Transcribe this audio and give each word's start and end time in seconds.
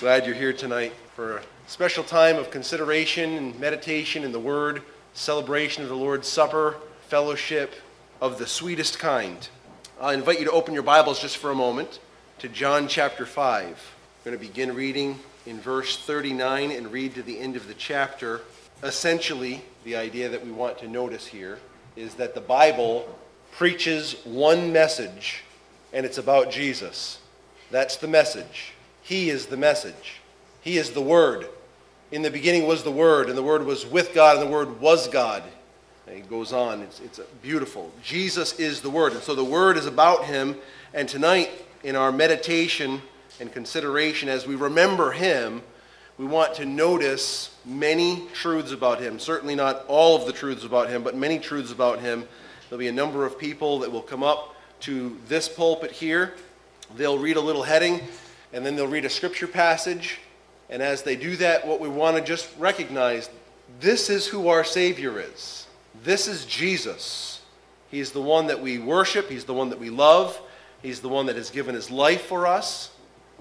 Glad 0.00 0.24
you're 0.24 0.34
here 0.34 0.54
tonight 0.54 0.94
for 1.14 1.36
a 1.36 1.42
special 1.66 2.02
time 2.02 2.36
of 2.36 2.50
consideration 2.50 3.34
and 3.34 3.60
meditation 3.60 4.24
in 4.24 4.32
the 4.32 4.40
Word, 4.40 4.80
celebration 5.12 5.82
of 5.82 5.90
the 5.90 5.94
Lord's 5.94 6.26
Supper, 6.26 6.76
fellowship 7.08 7.74
of 8.18 8.38
the 8.38 8.46
sweetest 8.46 8.98
kind. 8.98 9.46
I 10.00 10.14
invite 10.14 10.38
you 10.38 10.46
to 10.46 10.52
open 10.52 10.72
your 10.72 10.82
Bibles 10.82 11.20
just 11.20 11.36
for 11.36 11.50
a 11.50 11.54
moment 11.54 12.00
to 12.38 12.48
John 12.48 12.88
chapter 12.88 13.26
5. 13.26 13.66
I'm 13.66 13.74
going 14.24 14.38
to 14.38 14.42
begin 14.42 14.74
reading 14.74 15.18
in 15.44 15.60
verse 15.60 15.98
39 15.98 16.70
and 16.70 16.90
read 16.90 17.14
to 17.16 17.22
the 17.22 17.38
end 17.38 17.56
of 17.56 17.68
the 17.68 17.74
chapter. 17.74 18.40
Essentially, 18.82 19.62
the 19.84 19.96
idea 19.96 20.30
that 20.30 20.42
we 20.42 20.50
want 20.50 20.78
to 20.78 20.88
notice 20.88 21.26
here 21.26 21.58
is 21.94 22.14
that 22.14 22.34
the 22.34 22.40
Bible 22.40 23.06
preaches 23.52 24.16
one 24.24 24.72
message, 24.72 25.44
and 25.92 26.06
it's 26.06 26.16
about 26.16 26.50
Jesus. 26.50 27.18
That's 27.70 27.96
the 27.98 28.08
message. 28.08 28.72
He 29.10 29.28
is 29.28 29.46
the 29.46 29.56
message. 29.56 30.20
He 30.60 30.78
is 30.78 30.92
the 30.92 31.00
Word. 31.00 31.48
In 32.12 32.22
the 32.22 32.30
beginning 32.30 32.68
was 32.68 32.84
the 32.84 32.92
Word, 32.92 33.28
and 33.28 33.36
the 33.36 33.42
Word 33.42 33.66
was 33.66 33.84
with 33.84 34.14
God, 34.14 34.36
and 34.36 34.46
the 34.46 34.52
Word 34.52 34.80
was 34.80 35.08
God. 35.08 35.42
And 36.06 36.16
it 36.16 36.30
goes 36.30 36.52
on. 36.52 36.80
It's, 36.82 37.00
it's 37.00 37.18
beautiful. 37.42 37.90
Jesus 38.04 38.60
is 38.60 38.80
the 38.80 38.88
Word. 38.88 39.12
And 39.14 39.20
so 39.20 39.34
the 39.34 39.42
Word 39.42 39.76
is 39.76 39.86
about 39.86 40.26
Him. 40.26 40.54
And 40.94 41.08
tonight, 41.08 41.50
in 41.82 41.96
our 41.96 42.12
meditation 42.12 43.02
and 43.40 43.52
consideration, 43.52 44.28
as 44.28 44.46
we 44.46 44.54
remember 44.54 45.10
Him, 45.10 45.62
we 46.16 46.24
want 46.24 46.54
to 46.54 46.64
notice 46.64 47.52
many 47.66 48.28
truths 48.32 48.70
about 48.70 49.00
Him. 49.00 49.18
Certainly 49.18 49.56
not 49.56 49.84
all 49.88 50.14
of 50.14 50.26
the 50.26 50.32
truths 50.32 50.62
about 50.62 50.88
Him, 50.88 51.02
but 51.02 51.16
many 51.16 51.40
truths 51.40 51.72
about 51.72 51.98
Him. 51.98 52.28
There'll 52.68 52.78
be 52.78 52.86
a 52.86 52.92
number 52.92 53.26
of 53.26 53.40
people 53.40 53.80
that 53.80 53.90
will 53.90 54.02
come 54.02 54.22
up 54.22 54.54
to 54.82 55.18
this 55.26 55.48
pulpit 55.48 55.90
here. 55.90 56.34
They'll 56.94 57.18
read 57.18 57.36
a 57.36 57.40
little 57.40 57.64
heading 57.64 58.02
and 58.52 58.64
then 58.64 58.76
they'll 58.76 58.86
read 58.86 59.04
a 59.04 59.10
scripture 59.10 59.46
passage. 59.46 60.18
And 60.68 60.82
as 60.82 61.02
they 61.02 61.16
do 61.16 61.36
that, 61.36 61.66
what 61.66 61.80
we 61.80 61.88
want 61.88 62.16
to 62.16 62.22
just 62.22 62.48
recognize 62.58 63.28
this 63.80 64.10
is 64.10 64.26
who 64.26 64.48
our 64.48 64.64
Savior 64.64 65.20
is. 65.20 65.66
This 66.02 66.26
is 66.26 66.44
Jesus. 66.44 67.40
He's 67.90 68.12
the 68.12 68.22
one 68.22 68.46
that 68.46 68.60
we 68.60 68.78
worship, 68.78 69.28
He's 69.28 69.44
the 69.44 69.54
one 69.54 69.70
that 69.70 69.78
we 69.78 69.90
love, 69.90 70.40
He's 70.82 71.00
the 71.00 71.08
one 71.08 71.26
that 71.26 71.36
has 71.36 71.50
given 71.50 71.74
His 71.74 71.90
life 71.90 72.22
for 72.22 72.46
us. 72.46 72.90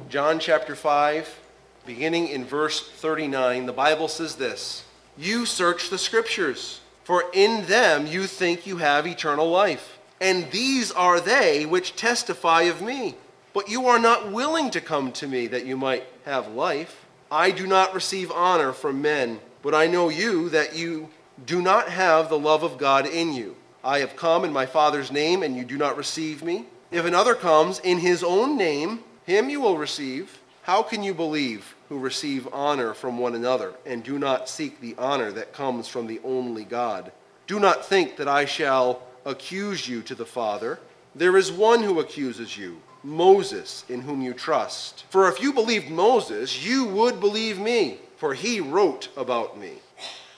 John 0.10 0.40
chapter 0.40 0.76
5, 0.76 1.40
beginning 1.86 2.30
in 2.30 2.46
verse 2.46 2.88
39, 2.88 3.66
the 3.66 3.74
Bible 3.74 4.08
says 4.08 4.36
this 4.36 4.84
You 5.18 5.46
search 5.46 5.90
the 5.90 5.98
Scriptures, 5.98 6.80
for 7.04 7.26
in 7.34 7.66
them 7.66 8.08
you 8.08 8.26
think 8.26 8.66
you 8.66 8.78
have 8.78 9.06
eternal 9.06 9.50
life. 9.50 10.00
And 10.22 10.52
these 10.52 10.92
are 10.92 11.20
they 11.20 11.66
which 11.66 11.96
testify 11.96 12.64
of 12.64 12.82
me. 12.82 13.16
But 13.54 13.70
you 13.70 13.88
are 13.88 14.00
not 14.00 14.32
willing 14.32 14.70
to 14.72 14.82
come 14.82 15.12
to 15.14 15.28
me 15.28 15.48
that 15.48 15.66
you 15.66 15.76
might 15.76 16.06
have 16.26 16.50
life. 16.50 17.06
I 17.32 17.52
do 17.52 17.66
not 17.66 17.94
receive 17.94 18.32
honor 18.32 18.74
from 18.74 19.02
men, 19.02 19.40
but 19.62 19.74
I 19.74 19.88
know 19.88 20.10
you 20.10 20.50
that 20.50 20.76
you 20.76 21.10
do 21.46 21.62
not 21.62 21.90
have 21.90 22.30
the 22.30 22.40
love 22.40 22.64
of 22.64 22.78
God 22.78 23.08
in 23.08 23.34
you. 23.34 23.56
I 23.84 24.00
have 24.00 24.16
come 24.16 24.44
in 24.44 24.54
my 24.54 24.66
Father's 24.66 25.12
name, 25.12 25.42
and 25.42 25.56
you 25.56 25.64
do 25.64 25.78
not 25.78 25.98
receive 25.98 26.44
me. 26.44 26.66
If 26.92 27.06
another 27.06 27.34
comes 27.34 27.80
in 27.80 28.00
his 28.00 28.24
own 28.24 28.58
name, 28.58 29.04
him 29.26 29.50
you 29.50 29.62
will 29.62 29.78
receive. 29.78 30.40
How 30.64 30.84
can 30.84 31.02
you 31.02 31.14
believe 31.14 31.76
who 31.88 31.98
receive 31.98 32.48
honor 32.54 32.94
from 32.94 33.18
one 33.18 33.36
another, 33.36 33.74
and 33.86 34.04
do 34.04 34.20
not 34.20 34.50
seek 34.50 34.80
the 34.80 34.96
honor 34.98 35.32
that 35.32 35.54
comes 35.54 35.88
from 35.88 36.08
the 36.08 36.20
only 36.24 36.66
God? 36.66 37.12
Do 37.48 37.60
not 37.60 37.86
think 37.86 38.18
that 38.18 38.28
I 38.28 38.46
shall 38.46 39.02
accuse 39.26 39.88
you 39.88 40.02
to 40.04 40.16
the 40.16 40.26
Father. 40.26 40.80
There 41.16 41.38
is 41.38 41.52
one 41.52 41.82
who 41.82 42.00
accuses 42.00 42.58
you 42.58 42.82
Moses, 43.04 43.86
in 43.90 44.02
whom 44.02 44.22
you 44.22 44.34
trust. 44.34 45.06
For 45.10 45.30
if 45.30 45.42
you 45.42 45.54
believed 45.54 45.90
Moses, 45.90 46.66
you 46.66 46.86
would 46.86 47.20
believe 47.20 47.60
me, 47.60 47.98
for 48.18 48.34
he 48.34 48.60
wrote 48.60 49.10
about 49.16 49.58
me. 49.58 49.74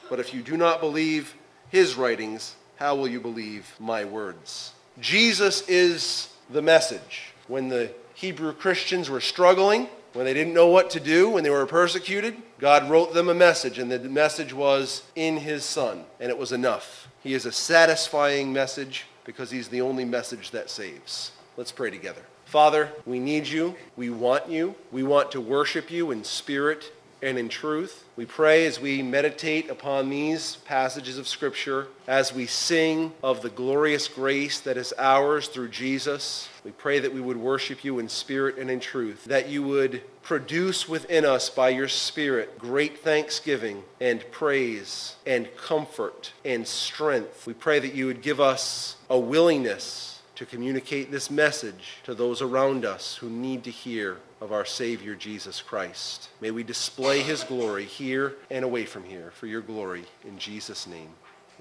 But 0.10 0.20
if 0.20 0.34
you 0.34 0.42
do 0.42 0.58
not 0.58 0.82
believe 0.82 1.36
his 1.70 1.96
writings, 1.96 2.56
how 2.76 2.96
will 2.96 3.08
you 3.08 3.20
believe 3.20 3.74
my 3.80 4.06
words? 4.06 4.74
Jesus 5.00 5.68
is 5.68 6.30
the 6.50 6.62
message. 6.62 7.34
When 7.48 7.70
the 7.70 7.92
Hebrew 8.14 8.54
Christians 8.54 9.10
were 9.10 9.22
struggling, 9.22 9.88
when 10.14 10.26
they 10.26 10.34
didn't 10.34 10.54
know 10.54 10.68
what 10.68 10.90
to 10.92 11.00
do, 11.00 11.30
when 11.30 11.44
they 11.44 11.50
were 11.50 11.66
persecuted, 11.66 12.36
God 12.60 12.90
wrote 12.90 13.14
them 13.14 13.30
a 13.30 13.34
message, 13.34 13.80
and 13.80 13.92
the 13.92 14.00
message 14.00 14.54
was 14.54 15.04
in 15.16 15.38
his 15.38 15.64
Son, 15.64 16.04
and 16.20 16.30
it 16.30 16.38
was 16.38 16.52
enough. 16.52 17.08
He 17.24 17.34
is 17.34 17.46
a 17.46 17.52
satisfying 17.52 18.52
message 18.52 19.06
because 19.24 19.52
he's 19.52 19.70
the 19.70 19.82
only 19.82 20.04
message 20.04 20.52
that 20.52 20.70
saves. 20.70 21.32
Let's 21.56 21.72
pray 21.72 21.90
together. 21.92 22.22
Father, 22.52 22.92
we 23.06 23.18
need 23.18 23.48
you. 23.48 23.78
We 23.96 24.10
want 24.10 24.50
you. 24.50 24.76
We 24.92 25.04
want 25.04 25.32
to 25.32 25.40
worship 25.40 25.90
you 25.90 26.12
in 26.12 26.26
spirit 26.26 26.92
and 27.22 27.38
in 27.38 27.48
truth. 27.48 28.04
We 28.18 28.26
pray 28.26 28.66
as 28.66 28.78
we 28.78 29.02
meditate 29.02 29.70
upon 29.70 30.10
these 30.10 30.58
passages 30.66 31.18
of 31.18 31.30
Scripture, 31.30 31.88
as 32.10 32.34
we 32.34 32.48
sing 32.48 33.14
of 33.24 33.42
the 33.42 33.50
glorious 33.50 34.10
grace 34.10 34.60
that 34.60 34.76
is 34.76 34.94
ours 34.98 35.48
through 35.48 35.70
Jesus. 35.70 36.50
We 36.66 36.72
pray 36.72 37.00
that 37.00 37.14
we 37.14 37.22
would 37.22 37.38
worship 37.38 37.86
you 37.86 38.00
in 38.00 38.10
spirit 38.10 38.58
and 38.58 38.70
in 38.70 38.82
truth, 38.82 39.24
that 39.24 39.48
you 39.48 39.64
would 39.64 40.02
produce 40.22 40.90
within 40.90 41.24
us 41.24 41.50
by 41.50 41.70
your 41.70 41.88
Spirit 41.88 42.60
great 42.60 43.00
thanksgiving 43.00 43.84
and 44.02 44.30
praise 44.30 45.16
and 45.26 45.48
comfort 45.56 46.34
and 46.44 46.68
strength. 46.68 47.48
We 47.48 47.54
pray 47.54 47.80
that 47.80 47.96
you 47.96 48.08
would 48.08 48.22
give 48.22 48.42
us 48.42 48.98
a 49.10 49.18
willingness 49.18 50.11
to 50.42 50.46
communicate 50.48 51.12
this 51.12 51.30
message 51.30 51.98
to 52.04 52.16
those 52.16 52.42
around 52.42 52.84
us 52.84 53.16
who 53.18 53.30
need 53.30 53.64
to 53.64 53.70
hear 53.70 54.18
of 54.42 54.52
our 54.52 54.66
Savior 54.66 55.14
Jesus 55.14 55.62
Christ. 55.62 56.30
May 56.42 56.50
we 56.50 56.64
display 56.64 57.22
his 57.22 57.44
glory 57.44 57.86
here 57.86 58.34
and 58.50 58.66
away 58.66 58.86
from 58.86 59.04
here 59.04 59.30
for 59.36 59.46
your 59.46 59.62
glory. 59.62 60.04
In 60.26 60.40
Jesus' 60.40 60.88
name, 60.88 61.10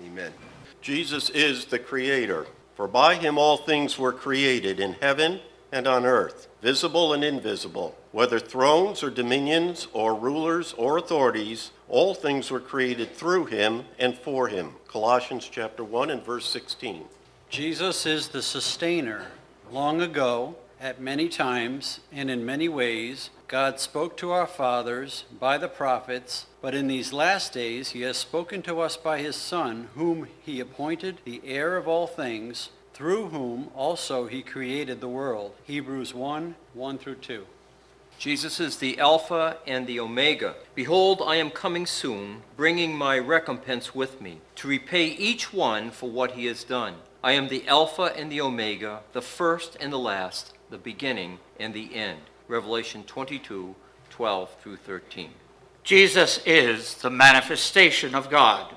amen. 0.03 0.33
Jesus 0.81 1.29
is 1.29 1.67
the 1.67 1.79
Creator, 1.79 2.47
for 2.75 2.89
by 2.89 3.17
him 3.17 3.37
all 3.37 3.59
things 3.59 3.99
were 3.99 4.15
created 4.15 4.81
in 4.81 4.95
heaven 4.95 5.41
and 5.71 5.87
on 5.87 6.07
earth, 6.07 6.49
visible 6.62 7.12
and 7.12 7.23
invisible. 7.23 7.99
Whether 8.12 8.41
thrones 8.41 9.03
or 9.03 9.11
dominions 9.11 9.89
or 9.93 10.15
rulers 10.15 10.73
or 10.79 10.97
authorities, 10.97 11.71
all 11.87 12.15
things 12.15 12.51
were 12.51 12.61
created 12.61 13.15
through 13.15 13.45
him 13.45 13.85
and 13.99 14.17
for 14.17 14.49
him. 14.49 14.73
Colossians 14.89 15.47
chapter 15.53 15.85
1 15.85 16.09
and 16.09 16.25
verse 16.25 16.49
16. 16.49 17.05
Jesus 17.50 18.06
is 18.06 18.28
the 18.28 18.43
sustainer. 18.43 19.27
Long 19.72 20.00
ago, 20.00 20.55
at 20.81 21.00
many 21.00 21.28
times 21.28 21.99
and 22.12 22.31
in 22.31 22.47
many 22.47 22.69
ways, 22.69 23.31
God 23.49 23.81
spoke 23.81 24.16
to 24.19 24.31
our 24.31 24.47
fathers 24.47 25.25
by 25.41 25.59
the 25.59 25.66
prophets, 25.66 26.47
but 26.62 26.77
in 26.77 26.87
these 26.87 27.12
last 27.12 27.53
days 27.53 27.88
he 27.88 28.03
has 28.03 28.16
spoken 28.16 28.62
to 28.62 28.78
us 28.78 28.97
by 28.97 29.19
his 29.19 29.34
Son, 29.34 29.88
whom 29.97 30.28
he 30.41 30.61
appointed 30.61 31.19
the 31.25 31.43
heir 31.44 31.77
of 31.77 31.88
all 31.88 32.06
things, 32.06 32.71
through 32.94 33.31
whom 33.31 33.72
also 33.75 34.28
he 34.28 34.43
created 34.43 35.00
the 35.00 35.09
world. 35.09 35.53
Hebrews 35.65 36.15
1 36.15 36.55
1 36.75 36.99
through 36.99 37.17
2. 37.17 37.44
Jesus 38.17 38.61
is 38.61 38.77
the 38.77 39.00
Alpha 39.00 39.56
and 39.67 39.88
the 39.88 39.99
Omega. 39.99 40.55
Behold, 40.77 41.21
I 41.27 41.34
am 41.34 41.50
coming 41.50 41.87
soon, 41.87 42.43
bringing 42.56 42.97
my 42.97 43.19
recompense 43.19 43.93
with 43.93 44.21
me, 44.21 44.38
to 44.55 44.69
repay 44.69 45.06
each 45.06 45.53
one 45.53 45.91
for 45.91 46.09
what 46.09 46.32
he 46.32 46.47
has 46.47 46.62
done. 46.62 46.94
I 47.22 47.32
am 47.32 47.48
the 47.48 47.69
Alpha 47.69 48.12
and 48.16 48.32
the 48.32 48.41
Omega, 48.41 49.00
the 49.12 49.20
first 49.20 49.76
and 49.78 49.92
the 49.92 49.98
last, 49.98 50.54
the 50.70 50.78
beginning 50.78 51.38
and 51.58 51.75
the 51.75 51.94
end. 51.94 52.20
Revelation 52.48 53.04
22, 53.04 53.75
12 54.08 54.56
through 54.62 54.76
13. 54.76 55.31
Jesus 55.84 56.41
is 56.47 56.94
the 56.97 57.10
manifestation 57.10 58.14
of 58.14 58.31
God. 58.31 58.75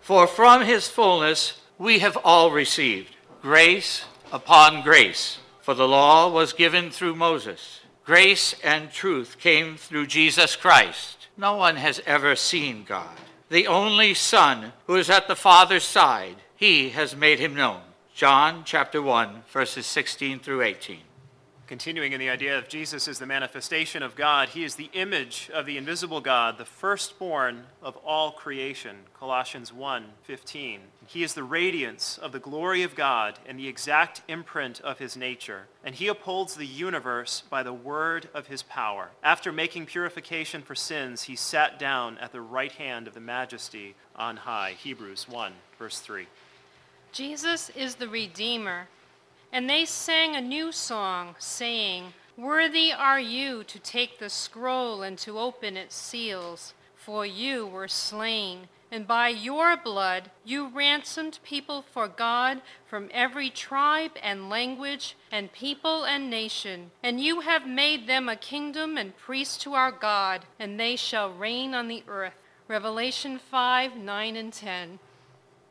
For 0.00 0.26
from 0.26 0.62
his 0.62 0.88
fullness 0.88 1.60
we 1.78 2.00
have 2.00 2.18
all 2.22 2.50
received 2.50 3.16
grace 3.40 4.04
upon 4.30 4.82
grace. 4.82 5.38
For 5.62 5.72
the 5.74 5.88
law 5.88 6.28
was 6.30 6.52
given 6.52 6.90
through 6.90 7.14
Moses. 7.14 7.80
Grace 8.04 8.54
and 8.62 8.92
truth 8.92 9.38
came 9.38 9.76
through 9.76 10.06
Jesus 10.06 10.54
Christ. 10.54 11.28
No 11.36 11.56
one 11.56 11.76
has 11.76 12.00
ever 12.06 12.36
seen 12.36 12.84
God. 12.84 13.16
The 13.48 13.66
only 13.66 14.14
Son 14.14 14.72
who 14.86 14.96
is 14.96 15.10
at 15.10 15.28
the 15.28 15.36
Father's 15.36 15.84
side, 15.84 16.36
he 16.56 16.88
has 16.90 17.14
made 17.14 17.38
him 17.38 17.54
known. 17.54 17.82
John 18.14 18.62
chapter 18.64 19.02
1, 19.02 19.44
verses 19.52 19.84
16 19.84 20.40
through 20.40 20.62
18. 20.62 21.00
Continuing 21.66 22.12
in 22.12 22.20
the 22.20 22.30
idea 22.30 22.56
of 22.56 22.68
Jesus 22.68 23.08
as 23.08 23.18
the 23.18 23.26
manifestation 23.26 24.02
of 24.02 24.14
God, 24.14 24.50
he 24.50 24.64
is 24.64 24.76
the 24.76 24.88
image 24.92 25.50
of 25.52 25.66
the 25.66 25.76
invisible 25.76 26.20
God, 26.20 26.56
the 26.56 26.64
firstborn 26.64 27.64
of 27.82 27.96
all 27.98 28.30
creation. 28.30 28.98
Colossians 29.18 29.72
1:15. 29.72 30.92
He 31.08 31.24
is 31.24 31.34
the 31.34 31.42
radiance 31.42 32.18
of 32.18 32.30
the 32.30 32.38
glory 32.38 32.84
of 32.84 32.94
God 32.94 33.40
and 33.44 33.58
the 33.58 33.68
exact 33.68 34.22
imprint 34.28 34.80
of 34.80 34.98
his 34.98 35.16
nature, 35.16 35.66
and 35.84 35.96
he 35.96 36.06
upholds 36.06 36.54
the 36.54 36.66
universe 36.66 37.42
by 37.50 37.64
the 37.64 37.72
word 37.72 38.30
of 38.32 38.46
his 38.46 38.62
power. 38.62 39.10
After 39.22 39.50
making 39.50 39.86
purification 39.86 40.62
for 40.62 40.76
sins, 40.76 41.24
he 41.24 41.36
sat 41.36 41.80
down 41.80 42.16
at 42.18 42.30
the 42.30 42.40
right 42.40 42.72
hand 42.72 43.08
of 43.08 43.14
the 43.14 43.20
majesty 43.20 43.96
on 44.14 44.38
high. 44.38 44.76
Hebrews 44.78 45.28
1 45.28 45.52
verse 45.78 46.00
3. 46.00 46.26
Jesus 47.16 47.70
is 47.70 47.94
the 47.94 48.10
Redeemer. 48.10 48.88
And 49.50 49.70
they 49.70 49.86
sang 49.86 50.36
a 50.36 50.40
new 50.42 50.70
song, 50.70 51.34
saying, 51.38 52.12
Worthy 52.36 52.92
are 52.92 53.18
you 53.18 53.64
to 53.64 53.78
take 53.78 54.18
the 54.18 54.28
scroll 54.28 55.02
and 55.02 55.16
to 55.20 55.38
open 55.38 55.78
its 55.78 55.96
seals, 55.96 56.74
for 56.94 57.24
you 57.24 57.66
were 57.66 57.88
slain, 57.88 58.68
and 58.90 59.06
by 59.06 59.30
your 59.30 59.78
blood 59.78 60.30
you 60.44 60.68
ransomed 60.68 61.38
people 61.42 61.86
for 61.90 62.06
God 62.06 62.60
from 62.86 63.08
every 63.14 63.48
tribe 63.48 64.12
and 64.22 64.50
language 64.50 65.16
and 65.32 65.50
people 65.50 66.04
and 66.04 66.28
nation. 66.28 66.90
And 67.02 67.18
you 67.18 67.40
have 67.40 67.66
made 67.66 68.06
them 68.06 68.28
a 68.28 68.36
kingdom 68.36 68.98
and 68.98 69.16
priests 69.16 69.56
to 69.64 69.72
our 69.72 69.90
God, 69.90 70.44
and 70.60 70.78
they 70.78 70.96
shall 70.96 71.32
reign 71.32 71.72
on 71.72 71.88
the 71.88 72.02
earth. 72.08 72.34
Revelation 72.68 73.38
5 73.38 73.96
9 73.96 74.36
and 74.36 74.52
10. 74.52 74.98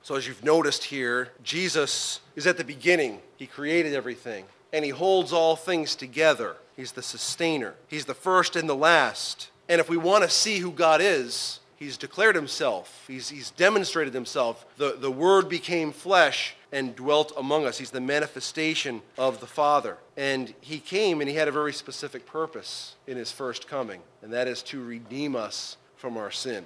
So, 0.05 0.13
as 0.13 0.27
you've 0.27 0.43
noticed 0.43 0.83
here, 0.83 1.29
Jesus 1.41 2.19
is 2.35 2.45
at 2.45 2.57
the 2.57 2.63
beginning. 2.63 3.21
He 3.37 3.47
created 3.47 3.95
everything, 3.95 4.45
and 4.71 4.85
He 4.85 4.91
holds 4.91 5.33
all 5.33 5.55
things 5.55 5.95
together. 5.95 6.57
He's 6.75 6.91
the 6.91 7.01
sustainer, 7.01 7.73
He's 7.87 8.05
the 8.05 8.13
first 8.13 8.55
and 8.55 8.69
the 8.69 8.75
last. 8.75 9.49
And 9.67 9.81
if 9.81 9.89
we 9.89 9.97
want 9.97 10.23
to 10.23 10.29
see 10.29 10.59
who 10.59 10.69
God 10.69 11.01
is, 11.01 11.59
He's 11.75 11.97
declared 11.97 12.35
Himself, 12.35 13.03
He's, 13.07 13.29
he's 13.29 13.49
demonstrated 13.49 14.13
Himself. 14.13 14.67
The, 14.77 14.95
the 14.95 15.09
Word 15.09 15.49
became 15.49 15.91
flesh 15.91 16.55
and 16.71 16.95
dwelt 16.95 17.33
among 17.35 17.65
us. 17.65 17.79
He's 17.79 17.89
the 17.89 17.99
manifestation 17.99 19.01
of 19.17 19.39
the 19.39 19.47
Father. 19.47 19.97
And 20.15 20.53
He 20.61 20.77
came 20.77 21.19
and 21.19 21.27
He 21.27 21.35
had 21.35 21.47
a 21.47 21.51
very 21.51 21.73
specific 21.73 22.27
purpose 22.27 22.93
in 23.07 23.17
His 23.17 23.31
first 23.31 23.67
coming, 23.67 24.01
and 24.21 24.31
that 24.33 24.47
is 24.47 24.61
to 24.63 24.85
redeem 24.85 25.35
us 25.35 25.77
from 25.95 26.15
our 26.15 26.29
sin. 26.29 26.63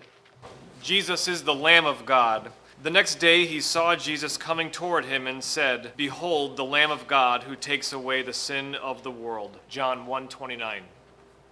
Jesus 0.81 1.30
is 1.30 1.44
the 1.44 1.56
Lamb 1.56 1.86
of 1.86 2.06
God. 2.06 2.51
The 2.81 2.89
next 2.89 3.15
day 3.15 3.45
he 3.45 3.59
saw 3.59 3.97
Jesus 3.97 4.37
coming 4.37 4.71
toward 4.71 5.03
him 5.03 5.27
and 5.27 5.43
said, 5.43 5.91
Behold 5.97 6.55
the 6.55 6.63
Lamb 6.63 6.91
of 6.91 7.07
God 7.07 7.43
who 7.43 7.57
takes 7.57 7.91
away 7.91 8.21
the 8.21 8.31
sin 8.31 8.73
of 8.73 9.03
the 9.03 9.11
world. 9.11 9.59
John 9.67 10.07
1:29. 10.07 10.83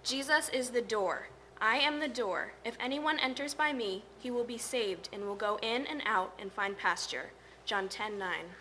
Jesus 0.02 0.48
is 0.48 0.70
the 0.70 0.80
door. 0.80 1.28
I 1.60 1.80
am 1.80 2.00
the 2.00 2.08
door. 2.08 2.52
If 2.64 2.78
anyone 2.80 3.18
enters 3.18 3.52
by 3.52 3.74
me, 3.74 4.04
he 4.18 4.30
will 4.30 4.44
be 4.44 4.56
saved 4.56 5.10
and 5.12 5.24
will 5.24 5.34
go 5.34 5.58
in 5.60 5.86
and 5.86 6.00
out 6.06 6.32
and 6.38 6.50
find 6.50 6.78
pasture. 6.78 7.32
John 7.66 7.90
10:9. 7.90 8.54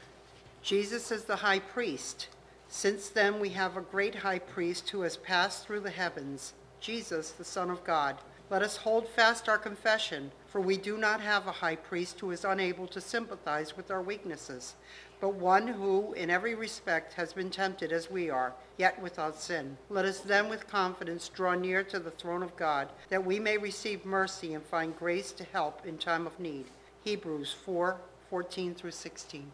Jesus 0.62 1.10
is 1.10 1.24
the 1.24 1.38
high 1.38 1.60
priest. 1.60 2.28
Since 2.68 3.08
then 3.08 3.40
we 3.40 3.52
have 3.52 3.78
a 3.78 3.82
great 3.82 4.16
high 4.16 4.40
priest 4.40 4.90
who 4.90 5.02
has 5.04 5.16
passed 5.16 5.66
through 5.66 5.80
the 5.80 5.92
heavens, 5.92 6.54
Jesus, 6.82 7.32
the 7.32 7.46
Son 7.46 7.70
of 7.70 7.86
God. 7.86 8.18
Let 8.50 8.62
us 8.62 8.78
hold 8.78 9.10
fast 9.10 9.50
our 9.50 9.58
confession, 9.58 10.32
for 10.48 10.62
we 10.62 10.78
do 10.78 10.98
not 10.98 11.20
have 11.20 11.48
a 11.48 11.52
high 11.52 11.76
priest 11.76 12.22
who 12.22 12.32
is 12.32 12.46
unable 12.46 12.88
to 12.88 13.02
sympathize 13.02 13.76
with 13.76 13.92
our 13.92 14.02
weaknesses, 14.02 14.76
but 15.20 15.34
one 15.34 15.68
who, 15.68 16.14
in 16.14 16.30
every 16.30 16.56
respect, 16.56 17.16
has 17.16 17.34
been 17.34 17.50
tempted 17.50 17.92
as 17.92 18.10
we 18.10 18.30
are, 18.30 18.54
yet 18.78 19.02
without 19.02 19.36
sin. 19.36 19.76
Let 19.90 20.06
us 20.06 20.22
then 20.22 20.48
with 20.48 20.66
confidence 20.66 21.28
draw 21.28 21.56
near 21.56 21.84
to 21.84 22.00
the 22.00 22.12
throne 22.12 22.42
of 22.42 22.56
God, 22.56 22.88
that 23.10 23.26
we 23.26 23.38
may 23.38 23.58
receive 23.58 24.06
mercy 24.06 24.54
and 24.54 24.64
find 24.64 24.98
grace 24.98 25.34
to 25.34 25.44
help 25.44 25.86
in 25.86 25.98
time 25.98 26.26
of 26.26 26.40
need. 26.40 26.68
Hebrews 27.04 27.54
4 27.66 27.98
14 28.30 28.76
through 28.76 28.92
16. 28.92 29.52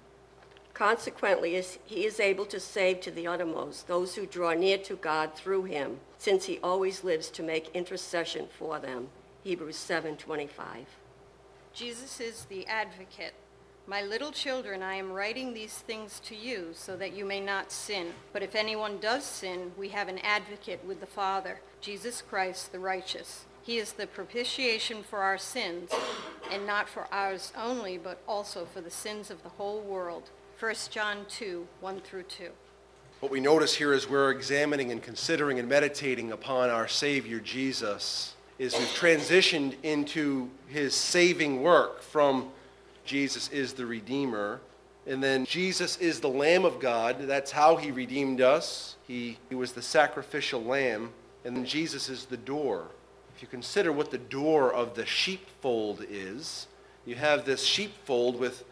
Consequently, 0.73 1.63
he 1.85 2.05
is 2.05 2.19
able 2.19 2.45
to 2.47 2.59
save 2.59 2.99
to 3.01 3.11
the 3.11 3.27
uttermost 3.27 3.87
those 3.87 4.15
who 4.15 4.25
draw 4.25 4.53
near 4.53 4.77
to 4.79 4.95
God 4.95 5.35
through 5.35 5.65
him, 5.65 5.99
since 6.17 6.45
he 6.45 6.59
always 6.63 7.03
lives 7.03 7.29
to 7.29 7.43
make 7.43 7.75
intercession 7.75 8.47
for 8.57 8.79
them. 8.79 9.09
Hebrews 9.43 9.75
7:25. 9.77 10.87
Jesus 11.73 12.19
is 12.19 12.45
the 12.45 12.65
advocate. 12.65 13.33
My 13.85 14.01
little 14.01 14.31
children, 14.31 14.81
I 14.81 14.95
am 14.95 15.11
writing 15.11 15.53
these 15.53 15.79
things 15.79 16.19
to 16.21 16.35
you 16.35 16.73
so 16.73 16.95
that 16.95 17.13
you 17.13 17.25
may 17.25 17.41
not 17.41 17.71
sin. 17.71 18.13
But 18.31 18.41
if 18.41 18.55
anyone 18.55 18.97
does 18.99 19.25
sin, 19.25 19.73
we 19.77 19.89
have 19.89 20.07
an 20.07 20.19
advocate 20.19 20.83
with 20.85 21.01
the 21.01 21.05
Father, 21.05 21.59
Jesus 21.81 22.21
Christ 22.21 22.71
the 22.71 22.79
righteous. 22.79 23.45
He 23.61 23.77
is 23.77 23.93
the 23.93 24.07
propitiation 24.07 25.03
for 25.03 25.19
our 25.19 25.37
sins, 25.37 25.91
and 26.49 26.65
not 26.65 26.87
for 26.87 27.07
ours 27.11 27.51
only, 27.57 27.97
but 27.97 28.19
also 28.27 28.65
for 28.65 28.81
the 28.81 28.89
sins 28.89 29.29
of 29.29 29.43
the 29.43 29.49
whole 29.49 29.81
world. 29.81 30.29
1 30.63 30.73
John 30.91 31.25
2 31.27 31.67
1 31.81 31.99
through 31.99 32.23
2. 32.23 32.45
What 33.19 33.33
we 33.33 33.41
notice 33.41 33.75
here 33.75 33.91
as 33.91 34.09
we're 34.09 34.31
examining 34.31 34.93
and 34.93 35.03
considering 35.03 35.59
and 35.59 35.67
meditating 35.67 36.31
upon 36.31 36.69
our 36.69 36.87
Savior 36.87 37.41
Jesus 37.41 38.35
is 38.57 38.73
we've 38.73 38.87
transitioned 38.87 39.75
into 39.83 40.49
his 40.69 40.95
saving 40.95 41.61
work 41.61 42.01
from 42.01 42.47
Jesus 43.03 43.49
is 43.49 43.73
the 43.73 43.85
Redeemer. 43.85 44.61
And 45.05 45.21
then 45.21 45.43
Jesus 45.43 45.97
is 45.97 46.21
the 46.21 46.29
Lamb 46.29 46.63
of 46.63 46.79
God. 46.79 47.17
That's 47.19 47.51
how 47.51 47.75
he 47.75 47.91
redeemed 47.91 48.39
us. 48.39 48.95
He, 49.05 49.39
he 49.49 49.55
was 49.55 49.73
the 49.73 49.81
sacrificial 49.81 50.63
lamb. 50.63 51.11
And 51.43 51.57
then 51.57 51.65
Jesus 51.65 52.07
is 52.07 52.23
the 52.23 52.37
door. 52.37 52.85
If 53.35 53.41
you 53.41 53.49
consider 53.49 53.91
what 53.91 54.11
the 54.11 54.17
door 54.17 54.71
of 54.71 54.95
the 54.95 55.05
sheepfold 55.05 56.05
is, 56.09 56.67
you 57.05 57.15
have 57.15 57.43
this 57.43 57.65
sheepfold 57.65 58.39
with, 58.39 58.63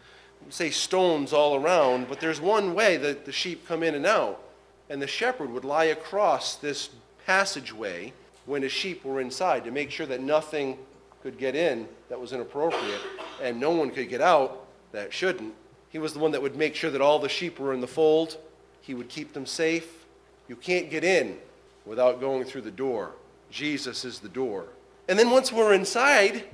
say, 0.50 0.70
stones 0.70 1.32
all 1.32 1.56
around, 1.56 2.08
but 2.08 2.20
there's 2.20 2.40
one 2.40 2.74
way 2.74 2.96
that 2.96 3.24
the 3.24 3.32
sheep 3.32 3.66
come 3.66 3.82
in 3.82 3.94
and 3.94 4.06
out. 4.06 4.42
And 4.90 5.00
the 5.00 5.06
shepherd 5.06 5.50
would 5.50 5.64
lie 5.64 5.86
across 5.86 6.56
this 6.56 6.90
passageway 7.26 8.12
when 8.46 8.62
his 8.62 8.72
sheep 8.72 9.04
were 9.04 9.20
inside 9.20 9.64
to 9.64 9.70
make 9.70 9.90
sure 9.90 10.06
that 10.06 10.20
nothing 10.20 10.78
could 11.22 11.38
get 11.38 11.54
in 11.54 11.86
that 12.08 12.20
was 12.20 12.32
inappropriate 12.32 13.00
and 13.40 13.60
no 13.60 13.70
one 13.70 13.90
could 13.90 14.08
get 14.08 14.20
out 14.20 14.66
that 14.92 15.12
shouldn't. 15.12 15.54
He 15.88 15.98
was 15.98 16.12
the 16.12 16.18
one 16.18 16.32
that 16.32 16.42
would 16.42 16.56
make 16.56 16.74
sure 16.74 16.90
that 16.90 17.00
all 17.00 17.18
the 17.18 17.28
sheep 17.28 17.58
were 17.58 17.72
in 17.72 17.80
the 17.80 17.86
fold. 17.86 18.38
He 18.80 18.94
would 18.94 19.08
keep 19.08 19.32
them 19.32 19.46
safe. 19.46 20.06
You 20.48 20.56
can't 20.56 20.90
get 20.90 21.04
in 21.04 21.38
without 21.86 22.20
going 22.20 22.44
through 22.44 22.62
the 22.62 22.70
door. 22.70 23.12
Jesus 23.50 24.04
is 24.04 24.18
the 24.18 24.28
door. 24.28 24.66
And 25.08 25.18
then 25.18 25.30
once 25.30 25.52
we're 25.52 25.74
inside, 25.74 26.44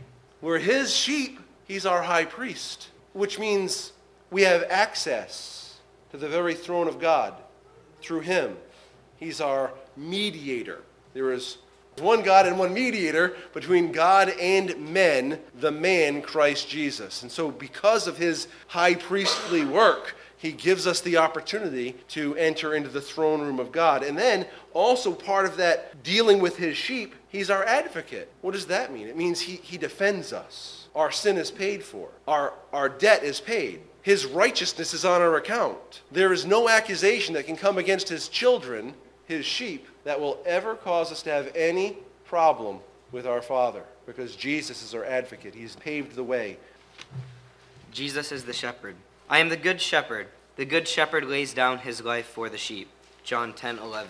we're 0.40 0.58
his 0.58 0.94
sheep. 0.94 1.40
He's 1.66 1.86
our 1.86 2.02
high 2.02 2.24
priest, 2.24 2.88
which 3.18 3.38
means 3.38 3.92
we 4.30 4.42
have 4.42 4.64
access 4.70 5.78
to 6.10 6.16
the 6.16 6.28
very 6.28 6.54
throne 6.54 6.86
of 6.86 7.00
God 7.00 7.34
through 8.00 8.20
him. 8.20 8.56
He's 9.16 9.40
our 9.40 9.72
mediator. 9.96 10.82
There 11.14 11.32
is 11.32 11.58
one 11.98 12.22
God 12.22 12.46
and 12.46 12.60
one 12.60 12.72
mediator 12.72 13.34
between 13.52 13.90
God 13.90 14.28
and 14.40 14.92
men, 14.92 15.40
the 15.58 15.72
man 15.72 16.22
Christ 16.22 16.68
Jesus. 16.68 17.22
And 17.22 17.32
so, 17.32 17.50
because 17.50 18.06
of 18.06 18.16
his 18.16 18.46
high 18.68 18.94
priestly 18.94 19.64
work, 19.64 20.14
he 20.36 20.52
gives 20.52 20.86
us 20.86 21.00
the 21.00 21.16
opportunity 21.16 21.96
to 22.10 22.36
enter 22.36 22.76
into 22.76 22.88
the 22.88 23.00
throne 23.00 23.40
room 23.40 23.58
of 23.58 23.72
God. 23.72 24.04
And 24.04 24.16
then, 24.16 24.46
also 24.72 25.12
part 25.12 25.44
of 25.44 25.56
that 25.56 26.04
dealing 26.04 26.38
with 26.38 26.56
his 26.56 26.76
sheep, 26.76 27.16
he's 27.28 27.50
our 27.50 27.64
advocate. 27.64 28.30
What 28.42 28.52
does 28.52 28.66
that 28.66 28.92
mean? 28.92 29.08
It 29.08 29.16
means 29.16 29.40
he, 29.40 29.56
he 29.56 29.76
defends 29.76 30.32
us. 30.32 30.87
Our 30.98 31.12
sin 31.12 31.36
is 31.36 31.52
paid 31.52 31.84
for, 31.84 32.08
our, 32.26 32.54
our 32.72 32.88
debt 32.88 33.22
is 33.22 33.40
paid. 33.40 33.82
His 34.02 34.26
righteousness 34.26 34.92
is 34.92 35.04
on 35.04 35.22
our 35.22 35.36
account. 35.36 36.02
There 36.10 36.32
is 36.32 36.44
no 36.44 36.68
accusation 36.68 37.34
that 37.34 37.46
can 37.46 37.54
come 37.56 37.78
against 37.78 38.08
his 38.08 38.28
children, 38.28 38.94
his 39.24 39.46
sheep, 39.46 39.86
that 40.02 40.18
will 40.20 40.42
ever 40.44 40.74
cause 40.74 41.12
us 41.12 41.22
to 41.22 41.30
have 41.30 41.54
any 41.54 41.98
problem 42.24 42.80
with 43.12 43.28
our 43.28 43.40
Father 43.40 43.84
because 44.06 44.34
Jesus 44.34 44.82
is 44.82 44.92
our 44.92 45.04
advocate. 45.04 45.54
He's 45.54 45.76
paved 45.76 46.16
the 46.16 46.24
way. 46.24 46.56
Jesus 47.92 48.32
is 48.32 48.42
the 48.42 48.52
shepherd. 48.52 48.96
I 49.30 49.38
am 49.38 49.50
the 49.50 49.56
good 49.56 49.80
shepherd. 49.80 50.26
The 50.56 50.64
good 50.64 50.88
shepherd 50.88 51.26
lays 51.26 51.54
down 51.54 51.78
his 51.78 52.02
life 52.02 52.26
for 52.26 52.48
the 52.48 52.58
sheep. 52.58 52.88
John 53.22 53.52
10:11. 53.52 54.08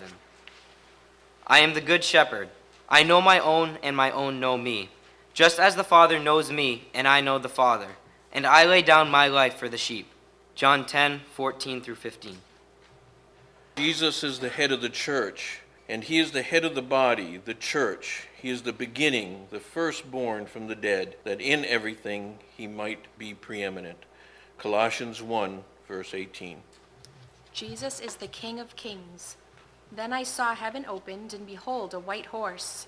I 1.45 1.59
am 1.59 1.75
the 1.75 1.81
good 1.81 2.03
shepherd. 2.03 2.49
I 2.89 3.03
know 3.03 3.21
my 3.21 3.37
own 3.37 3.77
and 3.83 3.95
my 3.95 4.09
own 4.09 4.39
know 4.39 4.57
me. 4.57 4.89
Just 5.33 5.59
as 5.59 5.75
the 5.75 5.83
Father 5.83 6.19
knows 6.19 6.51
me 6.51 6.89
and 6.93 7.07
I 7.07 7.21
know 7.21 7.37
the 7.39 7.49
Father, 7.49 7.97
and 8.31 8.45
I 8.45 8.65
lay 8.65 8.81
down 8.81 9.09
my 9.09 9.27
life 9.27 9.55
for 9.55 9.69
the 9.69 9.77
sheep. 9.77 10.07
John 10.55 10.85
10:14 10.85 11.81
through 11.81 11.95
15. 11.95 12.41
Jesus 13.77 14.23
is 14.23 14.39
the 14.39 14.49
head 14.49 14.73
of 14.73 14.81
the 14.81 14.89
church, 14.89 15.61
and 15.87 16.03
he 16.03 16.19
is 16.19 16.31
the 16.31 16.41
head 16.41 16.65
of 16.65 16.75
the 16.75 16.81
body, 16.81 17.37
the 17.37 17.53
church. 17.53 18.27
He 18.35 18.49
is 18.49 18.63
the 18.63 18.73
beginning, 18.73 19.47
the 19.51 19.59
firstborn 19.59 20.45
from 20.45 20.67
the 20.67 20.75
dead, 20.75 21.15
that 21.23 21.39
in 21.39 21.63
everything 21.63 22.39
he 22.57 22.67
might 22.67 23.17
be 23.17 23.33
preeminent. 23.33 23.99
Colossians 24.57 25.21
1, 25.21 25.63
verse 25.87 26.13
18. 26.13 26.61
Jesus 27.53 27.99
is 28.01 28.15
the 28.17 28.27
King 28.27 28.59
of 28.59 28.75
kings. 28.75 29.37
Then 29.91 30.11
I 30.13 30.23
saw 30.23 30.53
heaven 30.55 30.85
opened, 30.87 31.33
and 31.33 31.45
behold, 31.45 31.93
a 31.93 31.99
white 31.99 32.27
horse. 32.27 32.87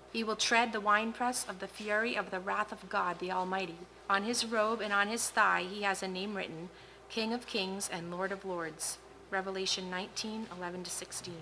He 0.11 0.23
will 0.23 0.35
tread 0.35 0.73
the 0.73 0.81
winepress 0.81 1.45
of 1.47 1.59
the 1.59 1.67
fury 1.67 2.15
of 2.15 2.31
the 2.31 2.39
wrath 2.39 2.71
of 2.71 2.89
God 2.89 3.19
the 3.19 3.31
Almighty. 3.31 3.77
On 4.09 4.23
his 4.23 4.45
robe 4.45 4.81
and 4.81 4.91
on 4.91 5.07
his 5.07 5.29
thigh 5.29 5.65
he 5.69 5.83
has 5.83 6.03
a 6.03 6.07
name 6.07 6.35
written 6.35 6.69
King 7.09 7.33
of 7.33 7.47
Kings 7.47 7.89
and 7.91 8.11
Lord 8.11 8.31
of 8.31 8.43
Lords. 8.43 8.97
Revelation 9.29 9.89
19 9.89 10.47
11 10.57 10.85
16. 10.85 11.33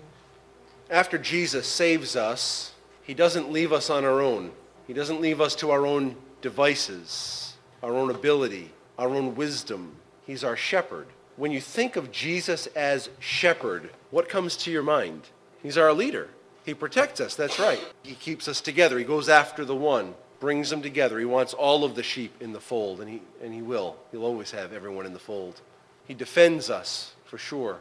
After 0.88 1.18
Jesus 1.18 1.66
saves 1.66 2.14
us, 2.14 2.72
he 3.02 3.14
doesn't 3.14 3.50
leave 3.50 3.72
us 3.72 3.90
on 3.90 4.04
our 4.04 4.20
own. 4.20 4.52
He 4.86 4.92
doesn't 4.92 5.20
leave 5.20 5.40
us 5.40 5.54
to 5.56 5.70
our 5.70 5.86
own 5.86 6.16
devices, 6.42 7.54
our 7.82 7.92
own 7.92 8.10
ability, 8.10 8.72
our 8.98 9.08
own 9.08 9.34
wisdom. 9.34 9.96
He's 10.26 10.44
our 10.44 10.56
shepherd. 10.56 11.08
When 11.36 11.50
you 11.50 11.60
think 11.60 11.96
of 11.96 12.12
Jesus 12.12 12.66
as 12.68 13.08
shepherd, 13.18 13.90
what 14.10 14.28
comes 14.28 14.56
to 14.58 14.70
your 14.70 14.82
mind? 14.82 15.22
He's 15.62 15.78
our 15.78 15.92
leader. 15.92 16.28
He 16.64 16.74
protects 16.74 17.20
us, 17.20 17.34
that's 17.34 17.58
right. 17.58 17.80
He 18.02 18.14
keeps 18.14 18.48
us 18.48 18.60
together. 18.60 18.98
He 18.98 19.04
goes 19.04 19.28
after 19.28 19.64
the 19.64 19.74
one, 19.74 20.14
brings 20.40 20.70
them 20.70 20.82
together. 20.82 21.18
He 21.18 21.24
wants 21.24 21.54
all 21.54 21.84
of 21.84 21.94
the 21.94 22.02
sheep 22.02 22.32
in 22.40 22.52
the 22.52 22.60
fold, 22.60 23.00
and 23.00 23.08
he, 23.08 23.22
and 23.42 23.54
he 23.54 23.62
will. 23.62 23.96
He'll 24.10 24.24
always 24.24 24.50
have 24.50 24.72
everyone 24.72 25.06
in 25.06 25.12
the 25.12 25.18
fold. 25.18 25.60
He 26.06 26.14
defends 26.14 26.68
us, 26.70 27.14
for 27.24 27.38
sure. 27.38 27.80